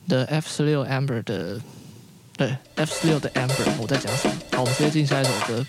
[0.07, 1.59] 的 F 十六 Amber 的，
[2.37, 4.35] 对 F 十六的 Amber，我在讲什么？
[4.51, 5.65] 好，我们直接进下一首歌。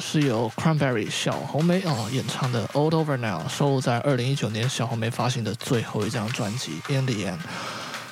[0.00, 7.36] 是由 Cranberry 小红莓哦演唱的《Old Over Now》，收录在二零一九年小红莓发行的最后一张专辑《In the End》。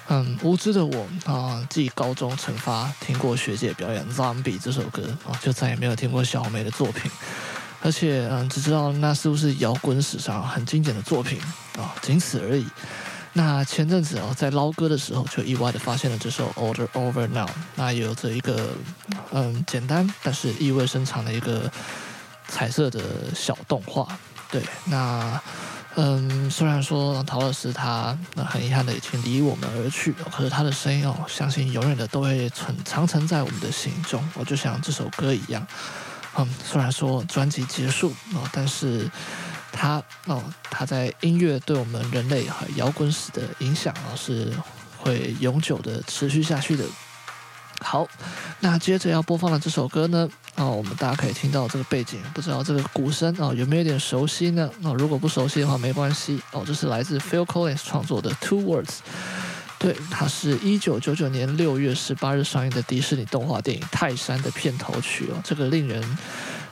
[0.08, 7.10] 嗯，无知的我啊，继高中成发听过学姐表演《Zombie》这首歌啊，就再也没有听过小红莓的作品，
[7.80, 11.40] 而且嗯，只知道那似乎是摇滚史上很经典的作品
[11.78, 12.66] 啊，仅此而已。
[13.34, 18.74] 那前阵子哦，在捞歌的时候，就意外的发现了这首《All Over Now》，那有着一个
[19.32, 21.70] 嗯简单但是意味深长的一个
[22.46, 23.00] 彩色的
[23.34, 24.06] 小动画。
[24.50, 25.40] 对，那
[25.94, 34.22] 嗯，虽然说陶乐斯他那很遗憾的已经离我们而去，可是他的声音哦，相信永远的都会存长存在我们的心中。
[34.34, 35.66] 我就像这首歌一样，
[36.36, 39.10] 嗯，虽然说专辑结束哦，但是。
[39.72, 44.52] 他哦，他在音乐对我们人类和摇滚史的影响啊，是
[44.98, 46.84] 会永久的持续下去的。
[47.80, 48.06] 好，
[48.60, 54.70] 那接着要播放的这首歌呢，哦，我们大家可以听到这个背景，不知道这个鼓声哦有没有点熟悉呢？
[54.84, 58.84] 哦，如果不熟悉的话没关系哦，这是来自 Phil Collins 创作的《Two Words》，
[59.80, 66.18] 对，它是一九九九年六月十八日上映的迪士尼动画电影《泰山》的片头曲哦，这个令人。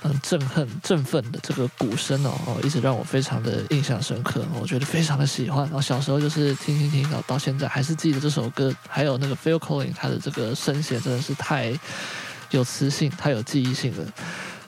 [0.02, 5.64] 嗯，振奋振奋的这个鼓声哦，哦，一直让我非常的印象深刻，我觉得非常的喜欢。
[5.64, 11.78] 然后小时候就是听听听，到到现在还是记得这首歌，还有那个 Phil Collins 他的这个声线真的是太
[12.50, 14.04] 有磁性、太有记忆性了。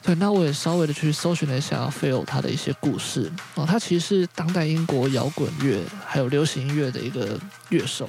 [0.02, 7.38] 对，那我也稍微的去搜寻了一下 Phil 他的一些故事哦，他其实是当代英国摇滚乐还有流行音乐的一个
[7.70, 8.06] 乐手。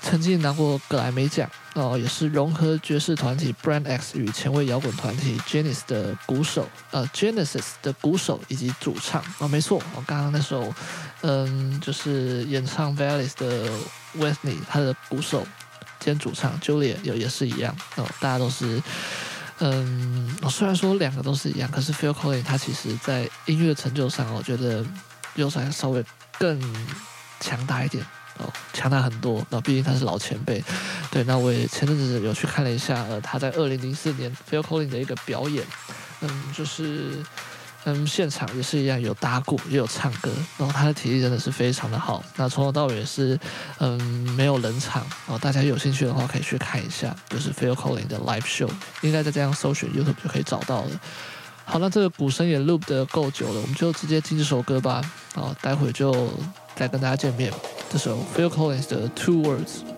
[0.00, 1.48] 曾经拿过格莱美奖
[1.78, 10.74] 哦，也是融合爵士团体 Brand X 与前卫摇滚团体 Genesis 的鼓手，呃，Genesis 的鼓手以及主唱、哦，没错，我刚刚那首，
[11.22, 13.70] 嗯，就是演唱 Valleys 的
[14.16, 15.46] Whitney，他的鼓手
[16.00, 18.82] 兼主唱 Julian 也也是一样哦，大家都是，
[19.60, 24.84] 嗯，虽然说两个都是一样，可是 Phil Collins 他其实在音乐成就上，我觉得
[25.36, 26.04] 优势还稍微
[26.38, 26.60] 更
[27.40, 28.04] 强大一点。
[28.38, 29.44] 哦，强大很多。
[29.50, 30.62] 那毕竟他是老前辈，
[31.10, 31.22] 对。
[31.24, 35.64] 那我也前阵子有去看了一下，呃，他在二零零四年 Phil Collins 的一个表演，
[36.20, 37.22] 嗯，就是
[37.84, 42.22] 嗯，现场也是一样有打鼓也有唱歌，然后他的体力真的是非常的好。
[42.36, 43.38] 那从头到尾是
[43.78, 44.00] 嗯
[44.36, 45.38] 没有冷场哦。
[45.38, 48.70] 大家有兴趣的话可以去看一下，就是 Phil Collins 的 live show，
[49.00, 50.90] 应该在这样搜寻 YouTube 就可以找到了。
[51.64, 55.02] 好，那这个鼓声也 loop 得够久了，我们就直接进这首歌吧。
[55.34, 56.32] 好，待会就
[56.74, 57.52] 再跟大家见面。
[57.89, 59.96] 这首 Phil Collins 的 Two Words。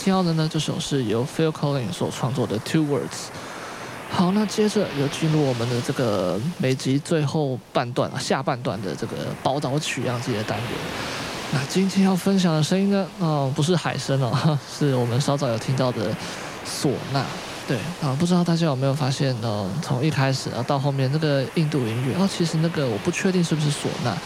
[0.00, 3.00] 听到的呢，这首是由 Phil Collins 所创作的《Two Words》。
[4.10, 10.68] 好，那接着又进入我们的这个每集最后半段啊，下半段的这个宝岛曲样机的单元。
[11.52, 16.10] 那今天要分享的声音呢，哦，不是海声哦， 是我们稍早有听到的
[16.66, 17.22] 唢呐。
[17.68, 19.70] 对啊，不知道大家有没有发现呢？
[19.82, 24.16] 从一开始啊到后面那个印度音乐，哦，其实那个我不确定是不是唢呐，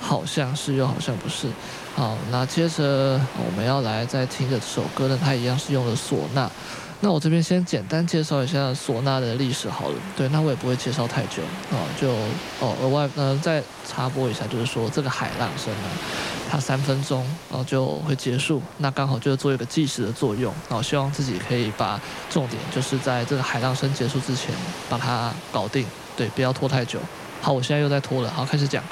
[0.00, 1.46] 好像是又好像不是。
[1.94, 6.50] 好，那接着我们要来再听的这首歌呢，它一样是用了唢呐。
[7.02, 9.94] 那我这边先简单介绍一下唢呐的历史好了。
[10.16, 12.10] 对，那我也不会介绍太久啊，就
[12.60, 15.88] 哦额外呢再插播一下，就是说这个海浪声呢，
[16.50, 21.98] 它三分钟然后就会结束，那刚好就做一个计时的作用，然后希望自己可以把
[22.28, 24.54] 重点就是在这个海浪声结束之前
[24.90, 26.98] 把它搞定，对，不要拖太久。
[27.40, 28.82] 好，我现在又在拖了，好，开始讲，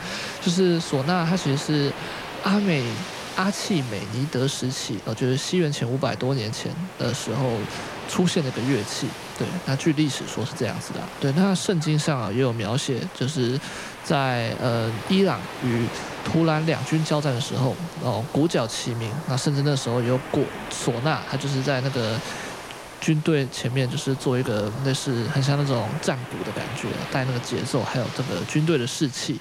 [0.41, 1.93] 就是唢呐它其实是
[2.45, 2.83] 阿美。
[3.37, 7.53] 阿契美尼德时期，呃，就是西元前五百多年前的时候
[8.09, 9.07] 出现的一个乐器。
[9.39, 10.99] 对，那据历史说是这样子的。
[11.21, 13.57] 对，那圣经上也有描写，就是
[14.03, 15.87] 在呃伊朗与
[16.25, 19.09] 图兰两军交战的时候，哦，鼓角齐鸣。
[19.29, 22.19] 那甚至那时候有过唢呐，它就是在那个
[23.01, 29.39] 军队前面，就是做一个类似很像那种战鼓的感觉，带那个节奏，还有这个军队的士气。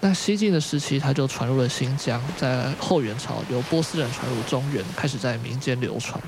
[0.00, 6.20] 那西晋的时期，它就传入了新疆，在后元朝由波斯人传入中原，开始在民间流传。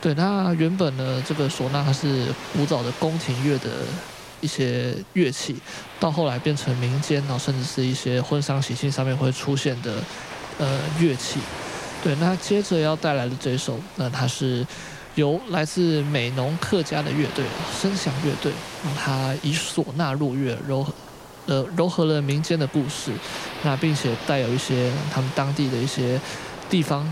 [0.00, 3.70] 对，那原本呢，这个唢呐它是古早的宫廷乐的
[4.40, 5.56] 一些乐器，
[6.00, 10.02] 到后来变成民间，然后甚至是一些婚丧喜庆上面会出现的
[10.58, 11.38] 呃乐器。
[12.02, 14.66] 对，那接着要带来的这首，那它是
[15.14, 17.44] 由来自美浓客家的乐队
[17.80, 18.52] 声响乐队，
[18.96, 20.92] 它以唢呐入乐，柔和。
[21.46, 23.10] 呃，糅合了民间的故事，
[23.64, 26.20] 那并且带有一些他们当地的一些
[26.70, 27.04] 地方，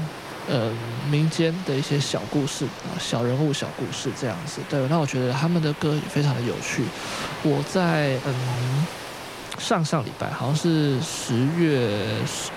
[0.49, 0.73] 呃，
[1.11, 4.61] 民间的一些小故事啊，小人物、小故事这样子。
[4.71, 6.85] 对，那我觉得他们的歌也非常的有趣。
[7.43, 8.87] 我在嗯
[9.59, 11.91] 上上礼拜，好像是十月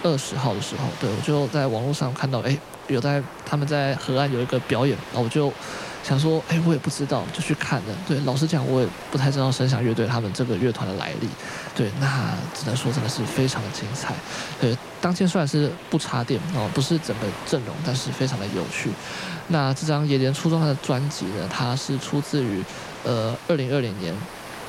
[0.04, 2.56] 二十号的时候，对，我就在网络上看到，哎，
[2.88, 5.52] 有在他们在河岸有一个表演，然后我就。
[6.04, 7.96] 想说，哎，我也不知道，就去看了。
[8.06, 11.30] 对，老实讲，我也不太知道声响乐队他们这个乐团的来历。
[11.74, 14.14] 对，那只能说真的是非常的精彩。
[14.60, 18.90] 对，当天虽然是不插电哦，不是整个阵容，但是非常的有趣。
[19.48, 22.62] 那这张野莲出装的专辑呢，它是出自于
[23.06, 24.14] 呃二零二零年，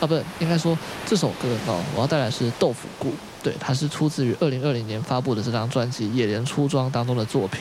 [0.00, 3.12] 啊，不，应该说这首歌哦，我要带来是豆腐菇。
[3.44, 7.60] 对，它是出自于二零二零年发布的这张专辑《野莲出装》当中的作品，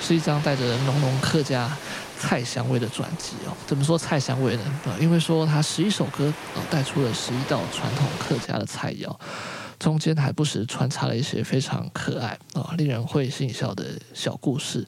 [0.00, 1.70] 是一张带着浓浓客家。
[2.16, 4.62] 菜香味的专辑哦，怎么说菜香味呢？
[4.86, 9.14] 啊，因为说它十一首歌啊，带出了十一道传统客家的菜肴，
[9.78, 13.84] 中间还不时穿插了一些非常可爱啊、令人会心一笑的
[14.14, 14.86] 小故事。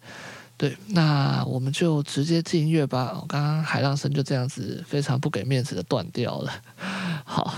[0.57, 3.23] 对，那我们就直接进音乐吧。
[3.29, 6.53] 刚刚海浪声就这样子非常不给面子的断掉了。
[7.27, 7.53] 好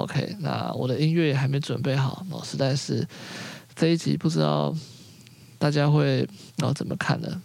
[0.00, 3.06] ，OK，那我的音乐也还没准备好，我实在是
[3.74, 4.74] 这一集不知道
[5.58, 7.42] 大家会然后怎么看呢？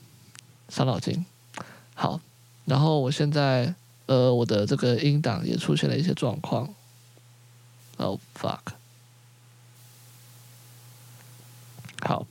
[0.69, 1.25] 伤脑筋。
[1.93, 2.19] 好，
[2.65, 3.73] 然后我现在
[4.07, 6.73] 呃，我的这个音档也出现了一些状况。
[7.97, 8.59] Oh fuck！
[12.01, 12.27] 好，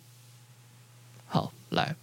[1.27, 1.97] 好，来，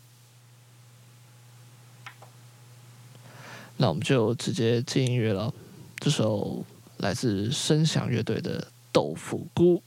[3.77, 5.53] 那我们就直接进音乐了。
[5.99, 6.65] 这首
[7.01, 8.61] 来自声响乐队的
[8.91, 9.77] 《豆腐菇》。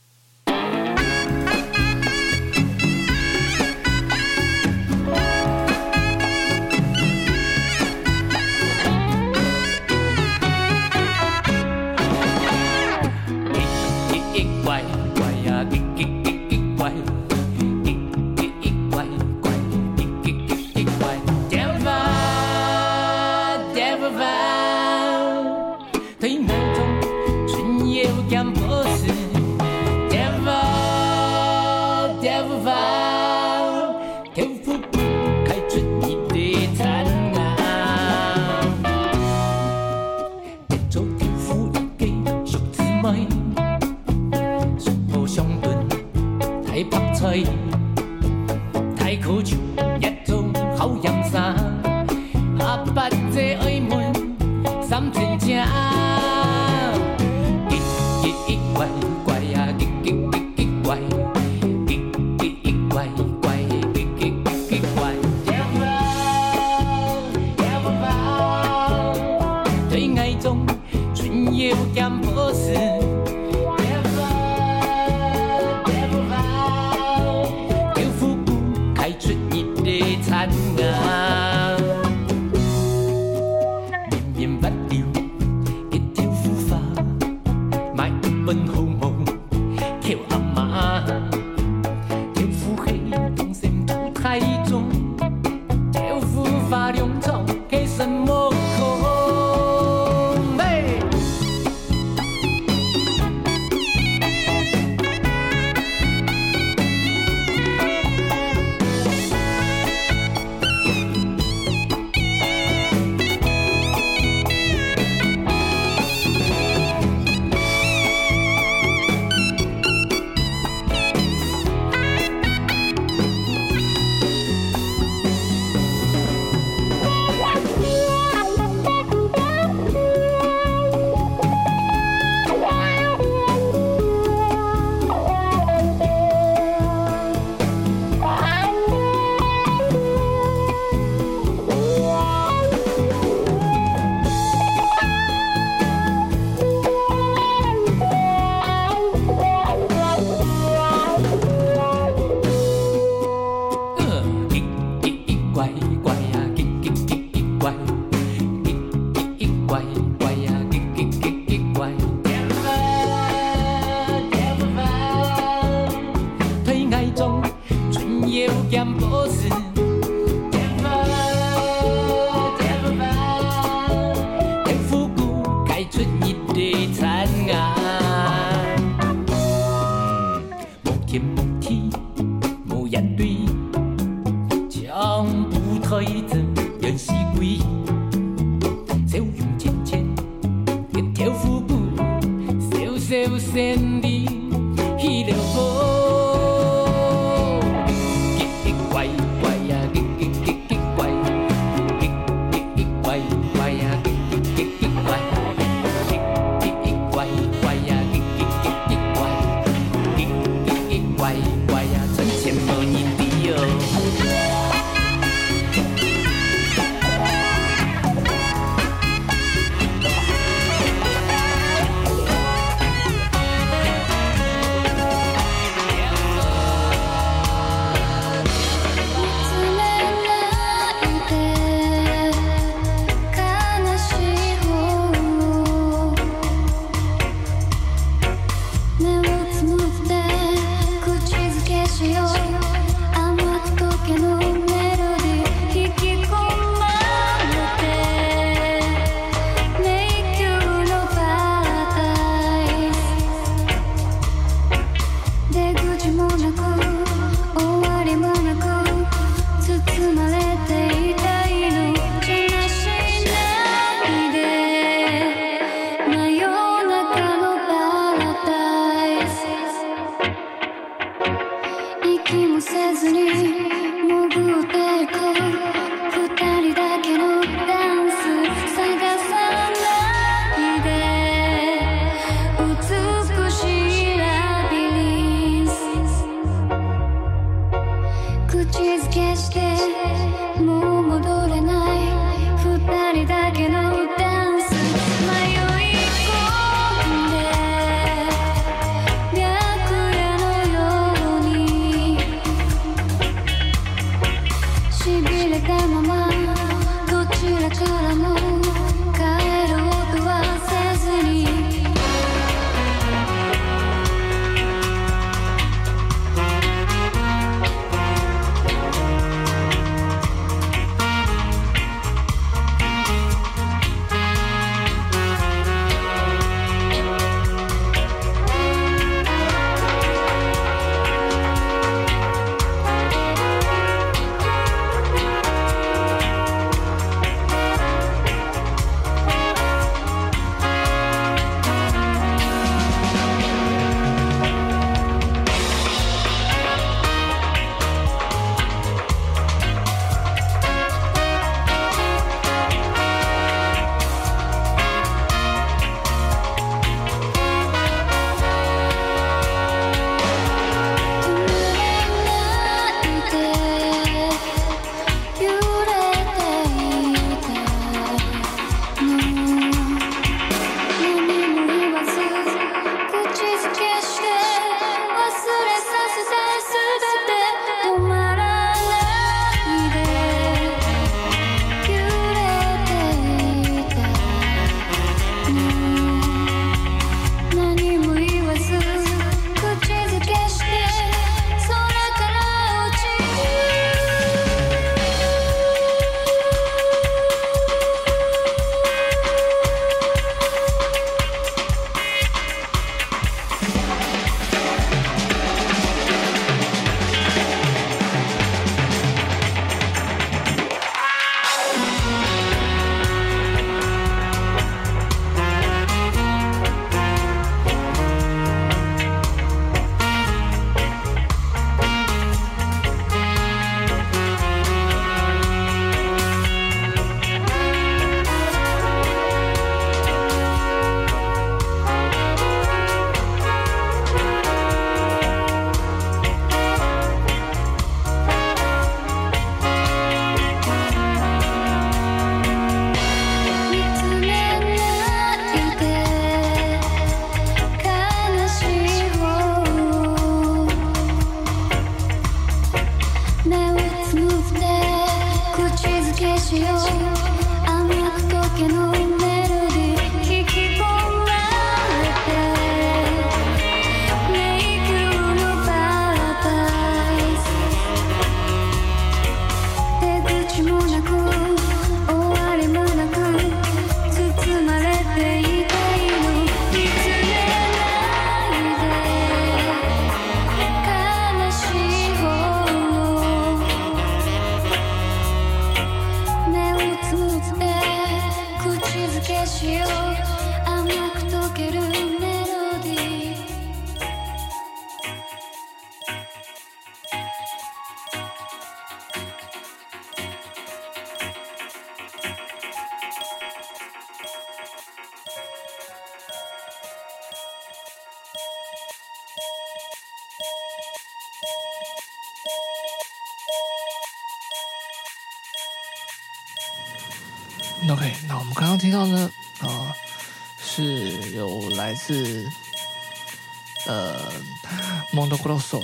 [193.07, 194.01] 小小仙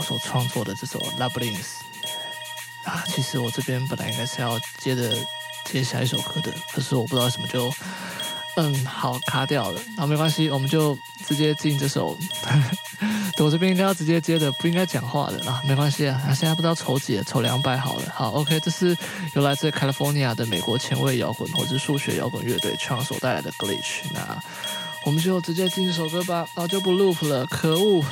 [0.02, 1.80] 所创作的这首 Labyrinth
[2.84, 3.04] 啊。
[3.08, 5.16] 其实我这边本来应该是要接着
[5.66, 7.74] 接下一首歌的，可是我不知道为什么就
[8.58, 9.82] 嗯好卡掉了。
[9.98, 12.18] 好，没关系，我们就直接进这首。
[13.40, 16.22] 我这边应该要直接接的，不应该讲话的啊，没关系啊。
[16.28, 18.04] 现在不知道筹几，筹两百好了。
[18.14, 18.96] 好，OK，这是
[19.34, 24.02] 由来自 California 的美国前卫摇滚或者数学摇滚乐队创所带来的 Glitch。
[24.14, 24.38] 那
[25.06, 28.06] 我们就直接进这首歌吧，然后就不 loop 了，可恶。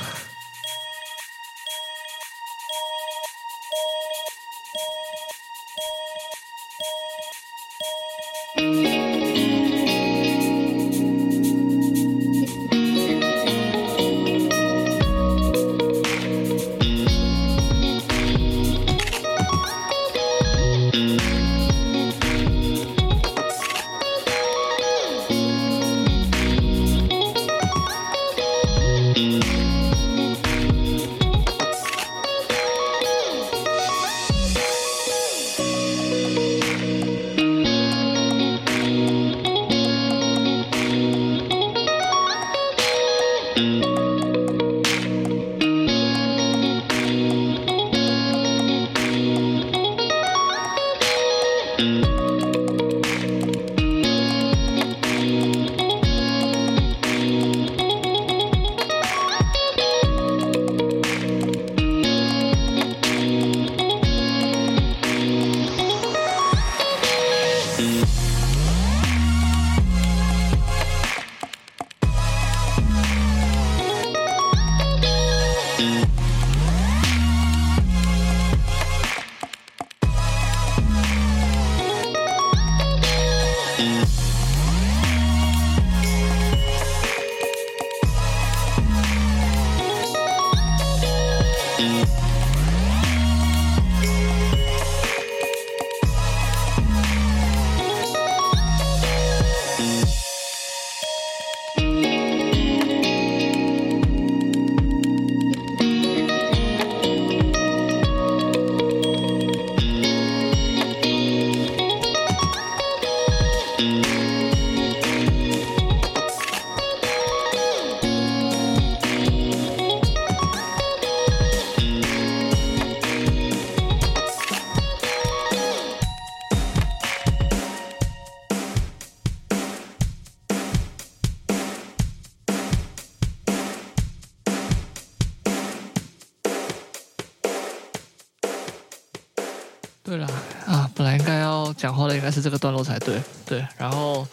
[142.30, 143.66] 该是这个段落才对，对。
[143.76, 144.24] 然后，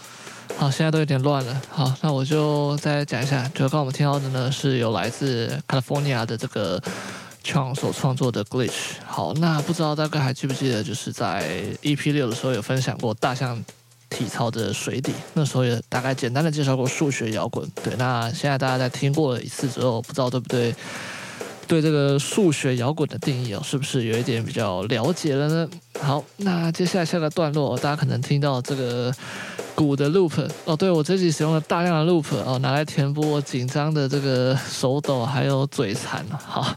[0.55, 1.61] 好，现在都有点乱了。
[1.69, 6.79] 好，那我就再讲一下，就刚刚我们听到的呢，是有来自 California 的这个
[7.43, 8.97] Chunk 所创作的 Glitch。
[9.03, 13.63] 好，那不知道大概还记不记得，就是在 EP 六的时候有分享过大象
[14.09, 17.67] 体操的水底，那时候也大概简单的介绍过数学摇滚。
[17.83, 20.75] 对，那现在大家在听过了一次之后，不知道对不对？
[21.67, 25.69] 对这个数学摇滚的定义哦，是不是有一点比较了解了呢？
[25.99, 29.13] 好，那接下来下个段落，大家可能听到这个
[29.75, 36.73] 鼓的 loop 哦，对，我这集使用了大量的 loop 哦，拿来填补我紧张的这个手抖还有嘴馋，好，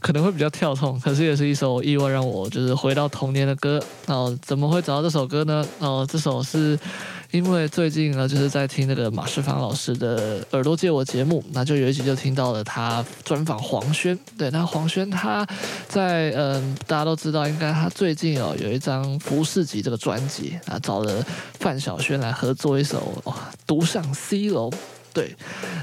[0.00, 4.36] 可能会比较跳痛，可是也是一首意外让我就是回到童年的歌哦。
[4.40, 5.64] 怎么会找到这首歌呢？
[5.80, 6.78] 哦，这首是。
[7.30, 14.18] 因为最近呢，就是在听那个马世芳老师的《耳朵借我》节目，那就有一集就听到了他专访黄轩。
[14.38, 15.46] 对，那黄轩他
[15.88, 21.24] 在嗯，大家都知道，应该他最近哦有一张《不是集》这个专辑啊，找了
[21.60, 23.22] 范晓萱来合作一首
[23.66, 24.70] 《独上西楼》。
[25.12, 25.34] 对，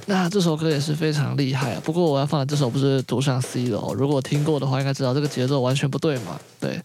[0.06, 1.82] 那这首歌也是非常厉害啊。
[1.84, 6.40] 不过我要放的这首不是《独上 C 楼》，如果听过的话，应该知道这个节奏完全不对嘛。
[6.60, 6.80] 对。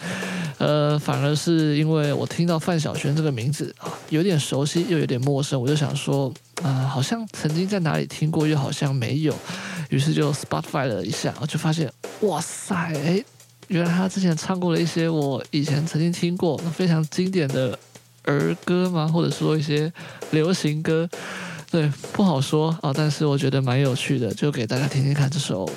[0.59, 6.31] 呃，反而是因为我听到范晓萱这个名字啊，有点熟悉又有点陌生，我就想说，
[6.63, 9.35] 啊、好像曾经在哪里听过，又好像没有，
[9.89, 11.91] 于是就 Spotify 了一下，我就发现，
[12.21, 13.25] 哇塞，哎，
[13.69, 17.79] 原来他之前唱过了一些我以前曾经听过非常经典的
[18.25, 19.09] 儿歌吗？
[19.09, 19.91] 或者说一些
[20.31, 21.09] 流行歌，
[21.71, 25.69] 对，不好说啊，但是我觉得蛮有趣的，就给大家听听看这首，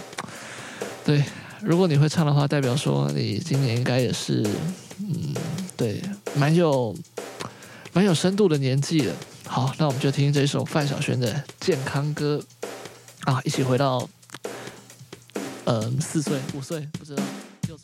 [1.05, 1.23] 对。
[1.61, 4.45] 如果你会唱的话，代表说你今年应该也是，
[4.99, 5.33] 嗯，
[5.77, 6.01] 对，
[6.35, 6.93] 蛮有
[7.93, 9.15] 蛮有深度的年纪了。
[9.47, 12.43] 好，那我们就听这首范晓萱的健康歌
[13.23, 14.09] 啊，一起回到，
[15.63, 17.23] 嗯，四岁五岁不知道
[17.69, 17.83] 幼稚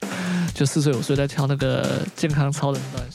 [0.00, 3.08] 园， 就四岁五岁在跳那个健康操的那段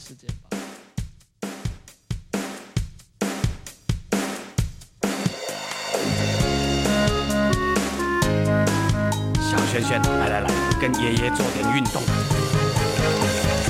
[10.82, 12.02] 跟爷爷做点运动。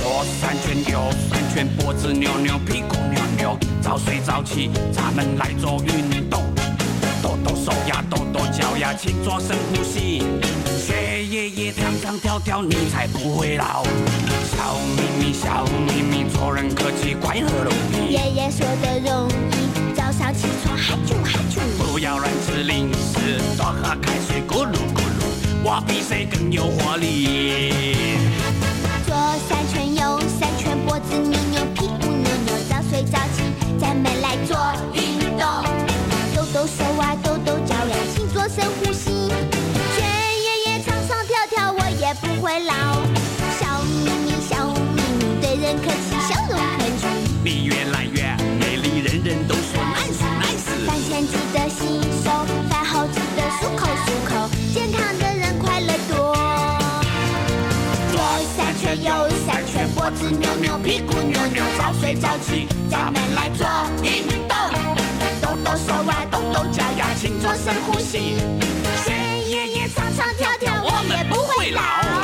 [0.01, 0.99] 左三圈，右
[1.29, 6.41] 三圈，脖子扭扭，屁股扭扭，早睡早起，咱们来做运动。
[7.21, 10.23] 抖抖手呀，抖抖脚呀，请做深呼吸。
[10.83, 13.83] 学爷爷唱唱跳跳，你才不会老。
[14.49, 18.11] 笑眯眯，笑眯眯，做人客气，快乐容易。
[18.11, 21.59] 爷爷说的容易，早上起床嗨啾嗨啾。
[21.77, 25.02] 不要乱吃零食，多喝开水，咕噜咕噜。
[25.65, 28.17] 我比谁更有活力。
[29.07, 29.15] 左
[29.47, 33.43] 三圈，右三圈，脖子扭扭，屁股扭扭，早睡早起，
[33.79, 34.57] 咱们来做
[59.13, 63.67] 三圈，右三圈，脖子扭扭，屁股扭扭，早睡早起，咱们来做
[64.01, 64.57] 运动。
[65.41, 68.37] 动动手啊，动动脚呀，请做深呼吸。
[69.05, 69.13] 学
[69.47, 72.22] 爷爷唱唱跳跳，我们不会老。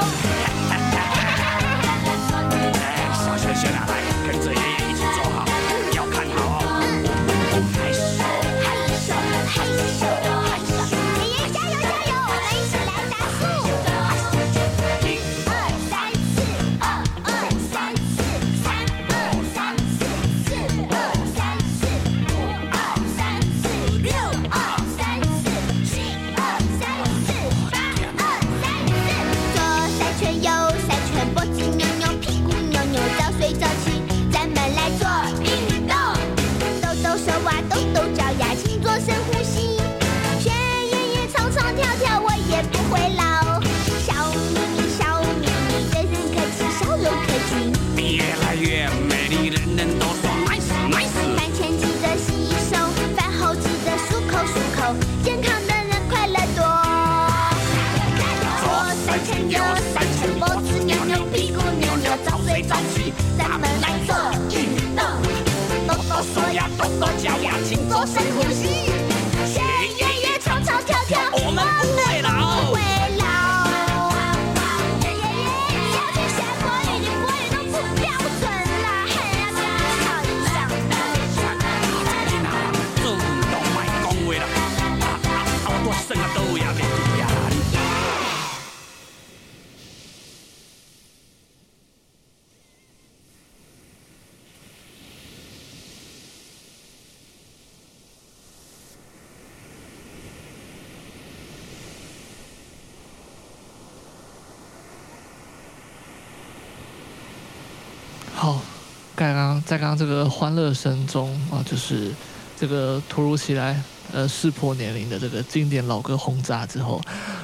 [109.69, 112.11] 在刚刚这个欢乐声中啊，就是
[112.59, 113.79] 这个突如其来
[114.11, 116.99] 呃识破年龄的这个经典老歌轰炸之后，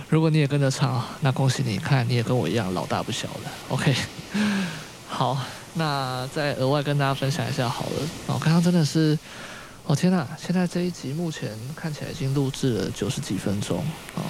[0.09, 3.51] 如果你也跟着唱，那恭喜你看，你也跟我一样老大不小了。
[3.69, 3.95] OK，
[5.07, 5.37] 好，
[5.75, 8.09] 那再额外跟大家分享一下好了。
[8.25, 9.15] 哦，刚刚真的是，
[9.85, 13.85] 哦天呐，现在这一集目前看起来已经录制了九十几分钟
[14.15, 14.23] 哦，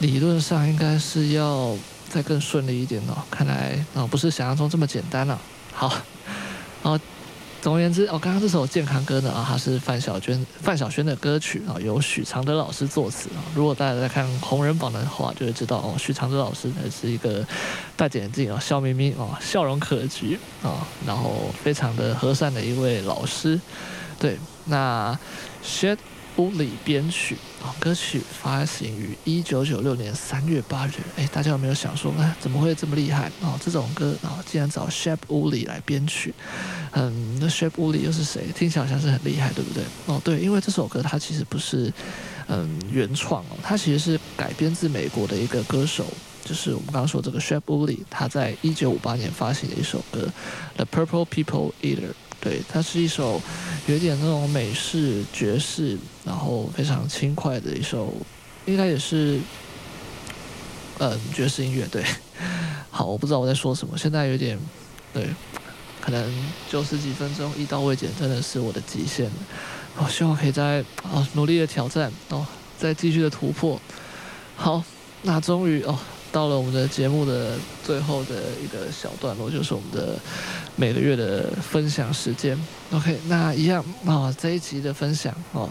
[0.00, 1.72] 理论上应该是要
[2.08, 3.22] 再更顺利一点哦。
[3.30, 5.40] 看来哦不是想象中这么简单了、
[5.72, 5.88] 好，
[6.82, 6.98] 好，
[7.62, 13.38] 总而言之，哦，刚刚这首健康歌呢，啊，它是范晓萱范晓萱的歌曲啊，由许常德老师作词啊。
[13.54, 17.46] 如果大家在看红人榜的话，就会知道哦，许常德老师呢是一个
[17.96, 23.60] 戴眼镜啊，笑眯眯啊，笑容可掬啊，然后非常的和善的一位老师。
[24.18, 25.16] 对，那
[25.62, 25.96] 薛
[26.36, 30.92] Wooley 编曲啊，歌曲发行于一九九六年三月八日。
[31.16, 33.58] 哎，大家有没有想说，哎，怎么会这么厉害哦？
[33.64, 36.34] 这种歌啊，竟然找 Shep Wooley 来编曲，
[36.92, 38.46] 嗯，那 Shep Wooley 又是谁？
[38.54, 39.84] 听起来好像是很厉害，对不对？
[40.06, 41.92] 哦，对，因为这首歌它其实不是
[42.48, 46.06] 嗯原创哦，它其实是改编自美国的一个歌手，
[46.44, 50.28] 就是我们刚刚说这个 Shep WOLI 他在一九五八年发行的一首歌
[50.84, 52.10] 《The Purple People Eater》。
[52.42, 53.40] 对，它是一首
[53.86, 58.12] 有点那种美式爵士，然后非常轻快的一首，
[58.66, 59.38] 应该也是，
[60.98, 61.86] 嗯，爵士音乐。
[61.86, 62.04] 对，
[62.90, 64.58] 好，我不知道我在说什么，现在有点，
[65.14, 65.28] 对，
[66.00, 69.32] 可能九十几分钟一刀未剪，真的是我的极限了。
[69.98, 72.44] 我希望可以再哦努力的挑战哦，
[72.76, 73.80] 再继续的突破。
[74.56, 74.82] 好，
[75.22, 75.96] 那终于哦。
[76.32, 80.18] 到了我们的节目的最后的一个小段落，就是我们的
[80.74, 82.58] 每个月的分享时间。
[82.90, 85.68] OK，那一样啊，这一集的分享啊，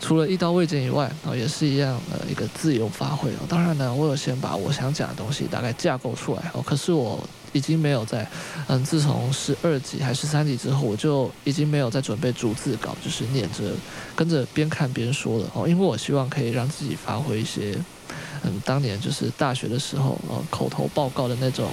[0.00, 3.40] 除了一刀未剪以外，哦，也是一样呃一个自由发挥哦。
[3.48, 6.62] 当然呢，我有先把我想讲的东西大概架构出来哦。
[6.62, 8.28] 可是我已经没有在，
[8.68, 13.64] 嗯，自从十二集还是三集之后，我就已经没有在准备逐字稿，就是念着
[14.14, 15.66] 跟着边看边说了哦。
[15.68, 17.76] 因为我希望可以让自己发挥一些，
[18.44, 21.70] 嗯，当年就是大学的时候哦，口头报告的那种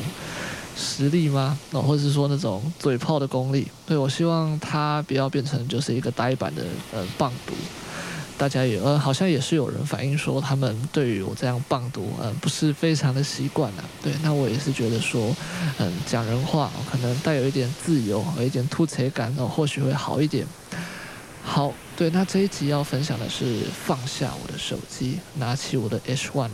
[0.75, 1.57] 实力吗？
[1.71, 3.67] 哦，或者是说那种嘴炮的功力？
[3.85, 6.63] 对，我希望他不要变成就是一个呆板的
[6.93, 7.53] 呃棒读。
[8.35, 13.83] 大家也呃，好像也是有人反映说，他们对于我这样棒读，呃，不是非常的习惯了。
[14.01, 15.33] 对，那我也是觉得说，
[15.77, 20.45] 嗯，讲人话可能带有一点自由，有一点突切感，哦，或许会好一点。
[21.43, 21.71] 好，
[22.03, 26.49] 对，那这一集要分享的是放下我的手机，拿起我的 H1N。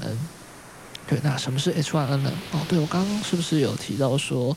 [1.08, 2.32] 对，那什么是 H1N 呢？
[2.52, 4.56] 哦，对，我刚刚是不是有提到说，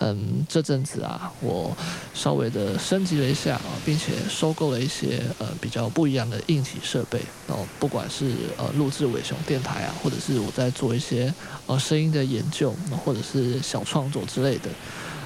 [0.00, 1.74] 嗯，这阵子啊，我
[2.12, 11.32] 稍微的升级了一下啊，并且收购了一些呃比较不一样的硬体设备哦，不管是呃录制伟雄电台啊，或者是我在做一些
[11.66, 14.68] 呃声音的研究，或者是小创作之类的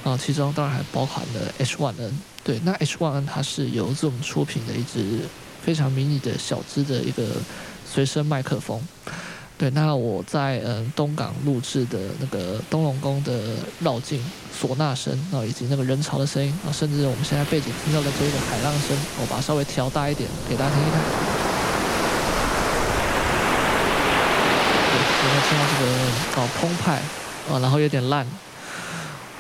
[0.05, 2.13] 啊，其中当然还包含了 H1N。
[2.45, 5.21] 对，那 H1N 它是由 Zoom 出品的一支
[5.63, 7.25] 非常迷你的小支的一个
[7.85, 8.81] 随身麦克风。
[9.59, 14.25] 对，那我在嗯东港录制的那个东龙宫的绕境
[14.57, 20.93] 唢呐声啊，以及那个人潮的声音啊，甚至我们现在背景听到的这个海浪声，我把它稍微调大一点，给大家听一听。
[24.91, 24.95] 对，
[25.25, 25.87] 有没有听到这个
[26.41, 27.03] 哦澎湃
[27.53, 28.25] 啊，然后有点烂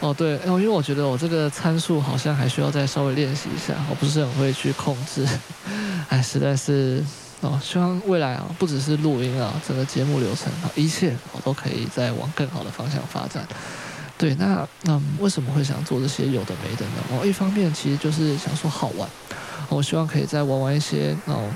[0.00, 5.26] 哦，对，因为我觉得我这个参数好像还需要再稍微练习一下，我不是很会去控制，
[6.08, 7.04] 哎，实在是。
[7.40, 13.46] 哦，希望未来啊，不只是录音啊，整个节目流程啊，一切我都可以再往更好的方向发展。
[14.16, 16.92] 对，那那、为什么会想做这些有的没的呢？
[17.12, 19.08] 哦，一方面其实就是想说好玩，
[19.68, 21.48] 我希望可以再玩玩一些哦，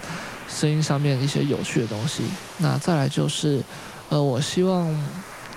[0.48, 2.23] 声音上面一些有趣的东西。
[2.59, 3.60] 那再来就是，
[4.09, 4.89] 呃，我希望，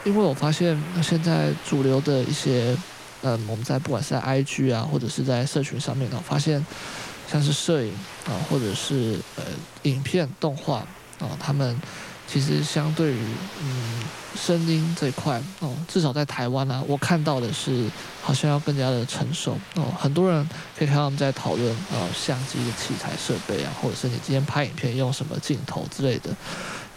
[0.05, 2.77] 因为我发现现在主流的一些，
[3.23, 6.65] 嗯，我们在不管是在 IG 啊，或者是在社群上面呢，发现。
[7.27, 7.91] 像是摄影
[8.27, 9.43] 啊，或者是呃
[9.81, 10.85] 影片动画
[11.17, 11.75] 啊，他们
[12.27, 13.19] 其实相对于
[13.63, 14.03] 嗯
[14.39, 17.89] 声音这一块哦，至少在台湾呢、啊，我看到的是
[18.21, 19.85] 好像要更加的成熟哦。
[19.97, 26.29] 很多人可以看到他们在讨论啊相机的器材设备啊，或者是你今天拍影片用什么镜头之类的，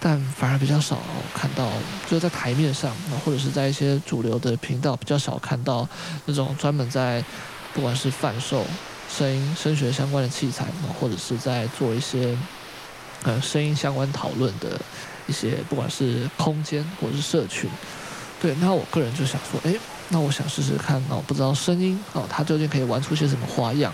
[0.01, 0.99] 但反而比较少、
[1.35, 1.69] 看到，
[2.09, 2.95] 就是在台面上，
[3.25, 5.89] 或者是在一些主流的频道比较少看到
[6.27, 7.25] 那种专门在
[7.75, 8.65] 不管是贩售。
[9.11, 10.67] 声音声学相关的器材，
[11.01, 12.37] 或者是在做一些
[13.23, 14.79] 呃声音相关讨论的
[15.27, 17.71] 一些，不管是空间或者是社群，
[18.39, 19.81] 对，那我个人就想说，诶，
[20.11, 23.91] 那我想试试看哦，不知道声音哦，它究竟可以玩出些什么花样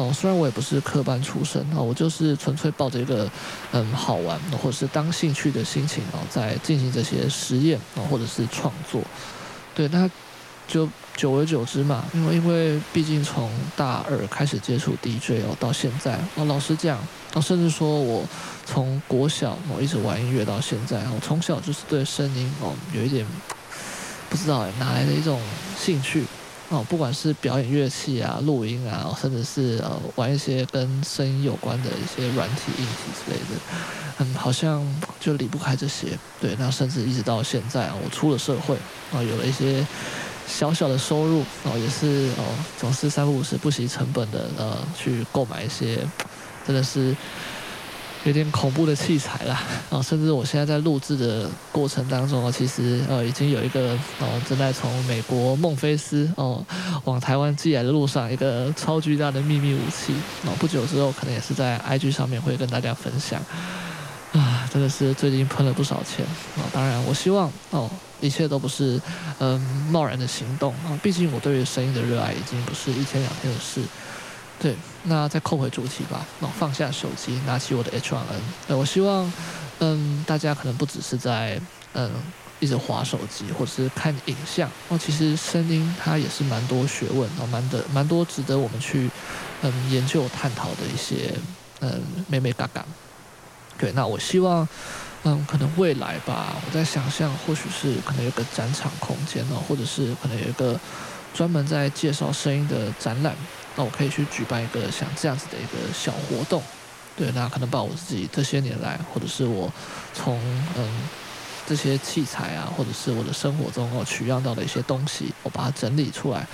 [0.00, 0.12] 哦？
[0.12, 3.30] 虽然我也不是科班出身啊，我就是纯粹抱着一个
[3.72, 9.02] 嗯好玩或者是当兴趣的心情哦，在进行这些实验啊，或者是创作，
[9.74, 10.08] 对，那
[10.68, 10.88] 就。
[11.16, 16.98] 久而久之嘛，因为因为毕竟从大二开始接触 DJ 哦，到现在哦，老实讲，
[17.32, 18.22] 哦，甚至说我
[18.66, 23.24] 从国小我一直玩音乐到现在，我从小就是对声音哦有一点
[24.28, 25.40] 不知道哎哪来的一种
[25.78, 26.26] 兴趣
[26.68, 33.60] 哦，不管是表演乐器啊、录音啊，甚至是呃玩一些跟声音有关的一些软体、硬体之类的，
[34.18, 34.84] 嗯，好像
[35.20, 36.18] 就离不开这些。
[36.40, 38.76] 对，那甚至一直到现在啊，我出了社会
[39.12, 39.86] 啊，有了一些。
[40.48, 42.44] 小小的收入哦，也是哦，
[42.78, 45.98] 总是三不五时不惜成本的呃，去购买一些，
[46.64, 47.16] 真的是
[48.26, 49.62] 有点恐怖的器材啦。
[49.88, 56.64] 哦，甚至我现在在录制的过程当中哦，其实呃已经有一个哦正在从美国孟菲斯哦
[57.04, 60.12] 往台湾寄来的路上，一个超巨大的秘密武器
[60.44, 63.40] 哦，不久之后可能也是在 IG 上面会跟大家分享
[64.32, 66.26] 啊，真的是最近喷了不少钱
[66.56, 66.66] 啊。
[66.72, 67.88] 当然，我希望哦。
[68.18, 68.98] 一切都不是，
[69.40, 70.98] 嗯，贸然的行动啊！
[71.02, 73.82] 毕竟我对于声音的热爱已经不是一天两天的事。
[74.58, 74.74] 对，
[75.04, 76.24] 那再扣回主题吧。
[76.40, 78.18] 那放下手机，拿起我的 H1N。
[78.68, 79.30] 呃，我希望，
[79.80, 81.60] 嗯，大家可能不只是在，
[81.92, 82.10] 嗯，
[82.58, 89.10] 一直划手机或者是看影像哦，其实声音它也是蛮多学问哦，蛮的蛮多值得我们去，
[89.62, 91.34] 嗯，研究探讨的一些，
[91.80, 92.84] 嗯，眉眉角角。
[93.78, 94.66] 对，那我希望。
[95.28, 100.78] 嗯，可能未来吧，我在想象，或许是可能有个展场空间哦，或者是可能有一个
[101.34, 103.34] 专门在介绍声音的展览，
[103.76, 106.62] 那我可以去举办一个像这样子的一个小活动。
[107.14, 109.72] 对，那可能把我自己这些年来，或者是我
[110.12, 110.38] 从
[110.76, 111.08] 嗯
[111.66, 116.46] 这些器材啊，或者是我的生活中我取样到的一些东西，我把它整理出来。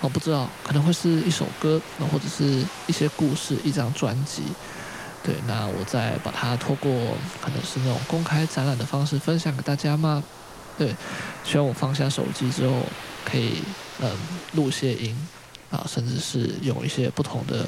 [0.00, 1.80] 我不知道，可能会是一首歌，
[2.12, 4.42] 或者是一些故事，一张专辑。
[5.22, 6.92] 对，那我再把它透过
[7.40, 10.22] 可能是那种公开展览的方式分享给大家吗？
[10.76, 10.94] 对，
[11.44, 12.82] 希望我放下手机之后
[13.24, 13.62] 可以
[14.00, 14.10] 嗯
[14.52, 15.16] 录些音
[15.70, 17.66] 啊，甚至是用一些不同的，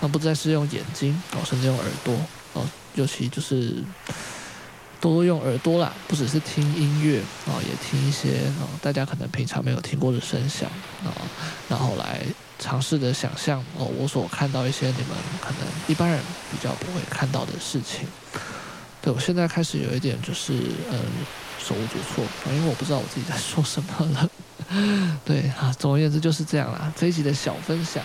[0.00, 2.14] 那不再是用眼睛哦，甚至用耳朵
[2.52, 3.82] 哦，尤其就是
[5.00, 10.70] 多多用耳朵啦，不只是听音乐啊，也听一些啊大家可能平常没有听过的声响
[11.04, 11.10] 啊，
[11.68, 12.20] 然后来
[12.58, 18.06] 尝试着想象哦，我所看到一些你们可能一般人比较不会看到的事情。
[19.02, 20.52] 对，我现在开始有一点就是
[20.90, 20.98] 嗯。
[21.62, 24.30] 手无足措，因为我不知道我自己在说什么了。
[25.24, 26.92] 对啊，总而言之就是这样啦。
[26.96, 28.02] 这一集的小分享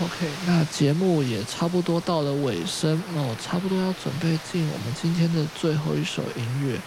[0.00, 6.78] ，OK，那节目也差不多到了尾声哦，差不多要准备进我们今天的最后一首音乐。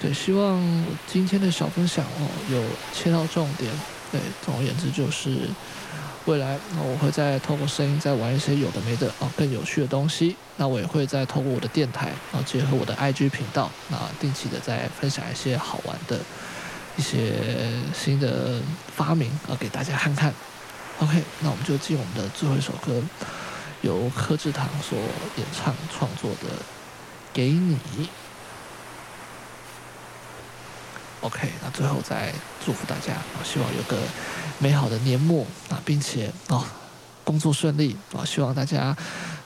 [0.00, 2.62] 对，希望今天的小分享哦有
[2.94, 3.70] 切到重点。
[4.12, 5.48] 对，总而言之就是。
[6.26, 10.36] 未来，那我会再透过声音再玩一些有的没的啊，更有趣的东西。
[10.58, 16.20] 那我也会再透过我的电台，然后结合我的 IG 频道，那定期的再分享一些好玩的
[16.98, 17.32] 一些
[17.94, 18.60] 新的
[18.94, 20.34] 发明啊，给大家看看。
[20.98, 23.00] OK，那我们就进我们的最后一首歌，
[23.82, 24.98] 由柯志堂所
[25.36, 26.48] 演唱创作的
[27.32, 27.76] 《给你》。
[31.20, 32.32] OK，那最后再
[32.64, 33.14] 祝福大家，
[33.44, 33.96] 希望有个
[34.58, 36.64] 美好的年末啊，并且啊，
[37.22, 38.96] 工作顺利啊，希望大家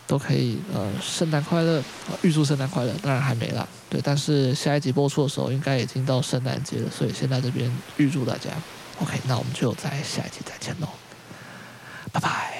[0.06, 2.94] 都可以呃，圣诞快乐啊，预祝圣诞快乐。
[3.02, 8.48] 当然还没啦，对，但是下一集播出的时候应该已经到圣诞节了，所以先在这边预祝大家。
[9.02, 10.88] OK，那我们就在下一集再见喽，
[12.10, 12.54] 拜拜。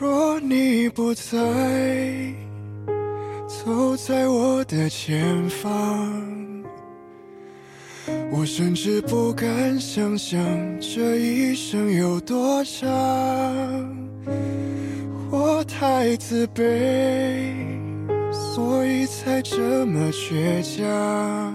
[0.00, 2.47] 若你不在，
[3.68, 6.64] 走在我的前方，
[8.32, 10.40] 我甚至不敢想象
[10.80, 12.88] 这一生有多长。
[15.30, 17.52] 我太自卑，
[18.32, 21.54] 所以才这么倔强。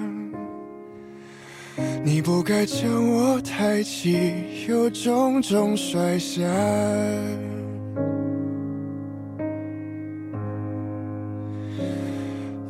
[2.04, 6.44] 你不该将我抬起，又重重摔下。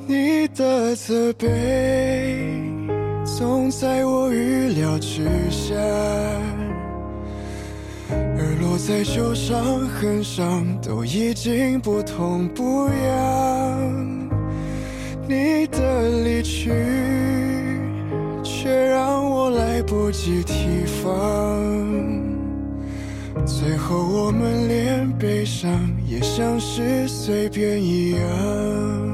[0.06, 2.60] 你的责备
[3.26, 5.74] 总在我预料之下，
[8.12, 14.30] 而落在旧伤痕上都已经不痛不痒。
[15.26, 16.70] 你的离去
[18.44, 21.04] 却让我来不及提防，
[23.46, 25.72] 最后我们连悲伤
[26.06, 29.13] 也像是随便一样。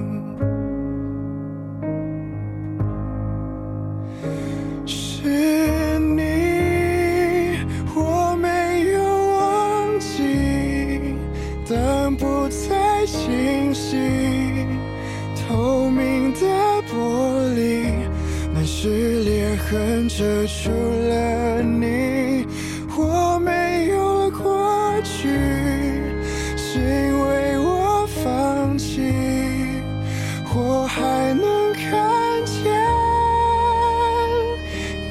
[19.70, 22.44] 遮住了你，
[22.98, 25.30] 我没有了过去，
[26.58, 29.14] 是因为我放弃，
[30.56, 32.74] 我还能看见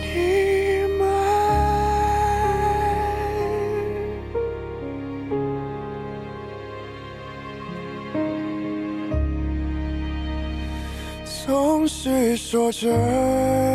[0.03, 1.07] 你吗？
[11.47, 13.68] 总是说着。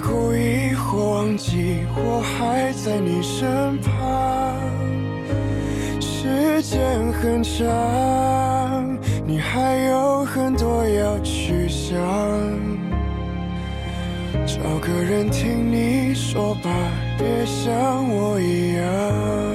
[0.00, 4.56] 故意或忘记，我还在你身旁。
[6.00, 11.98] 时间很长，你还有很多要去想，
[14.46, 16.70] 找个人听你说吧，
[17.18, 19.49] 别像我一样。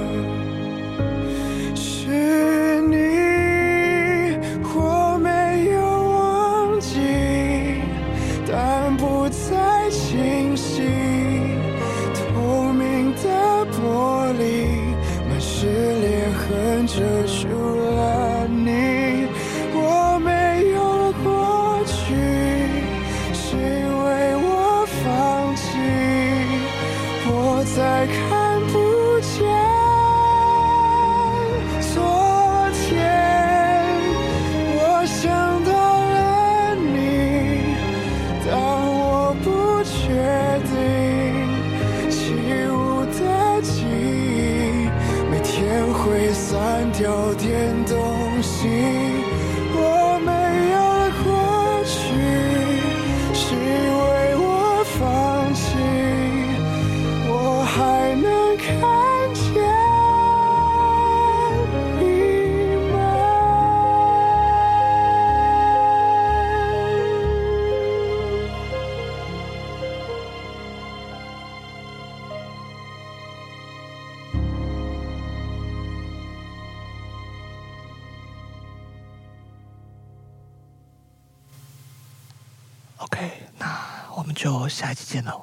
[84.76, 85.35] 下一期见喽，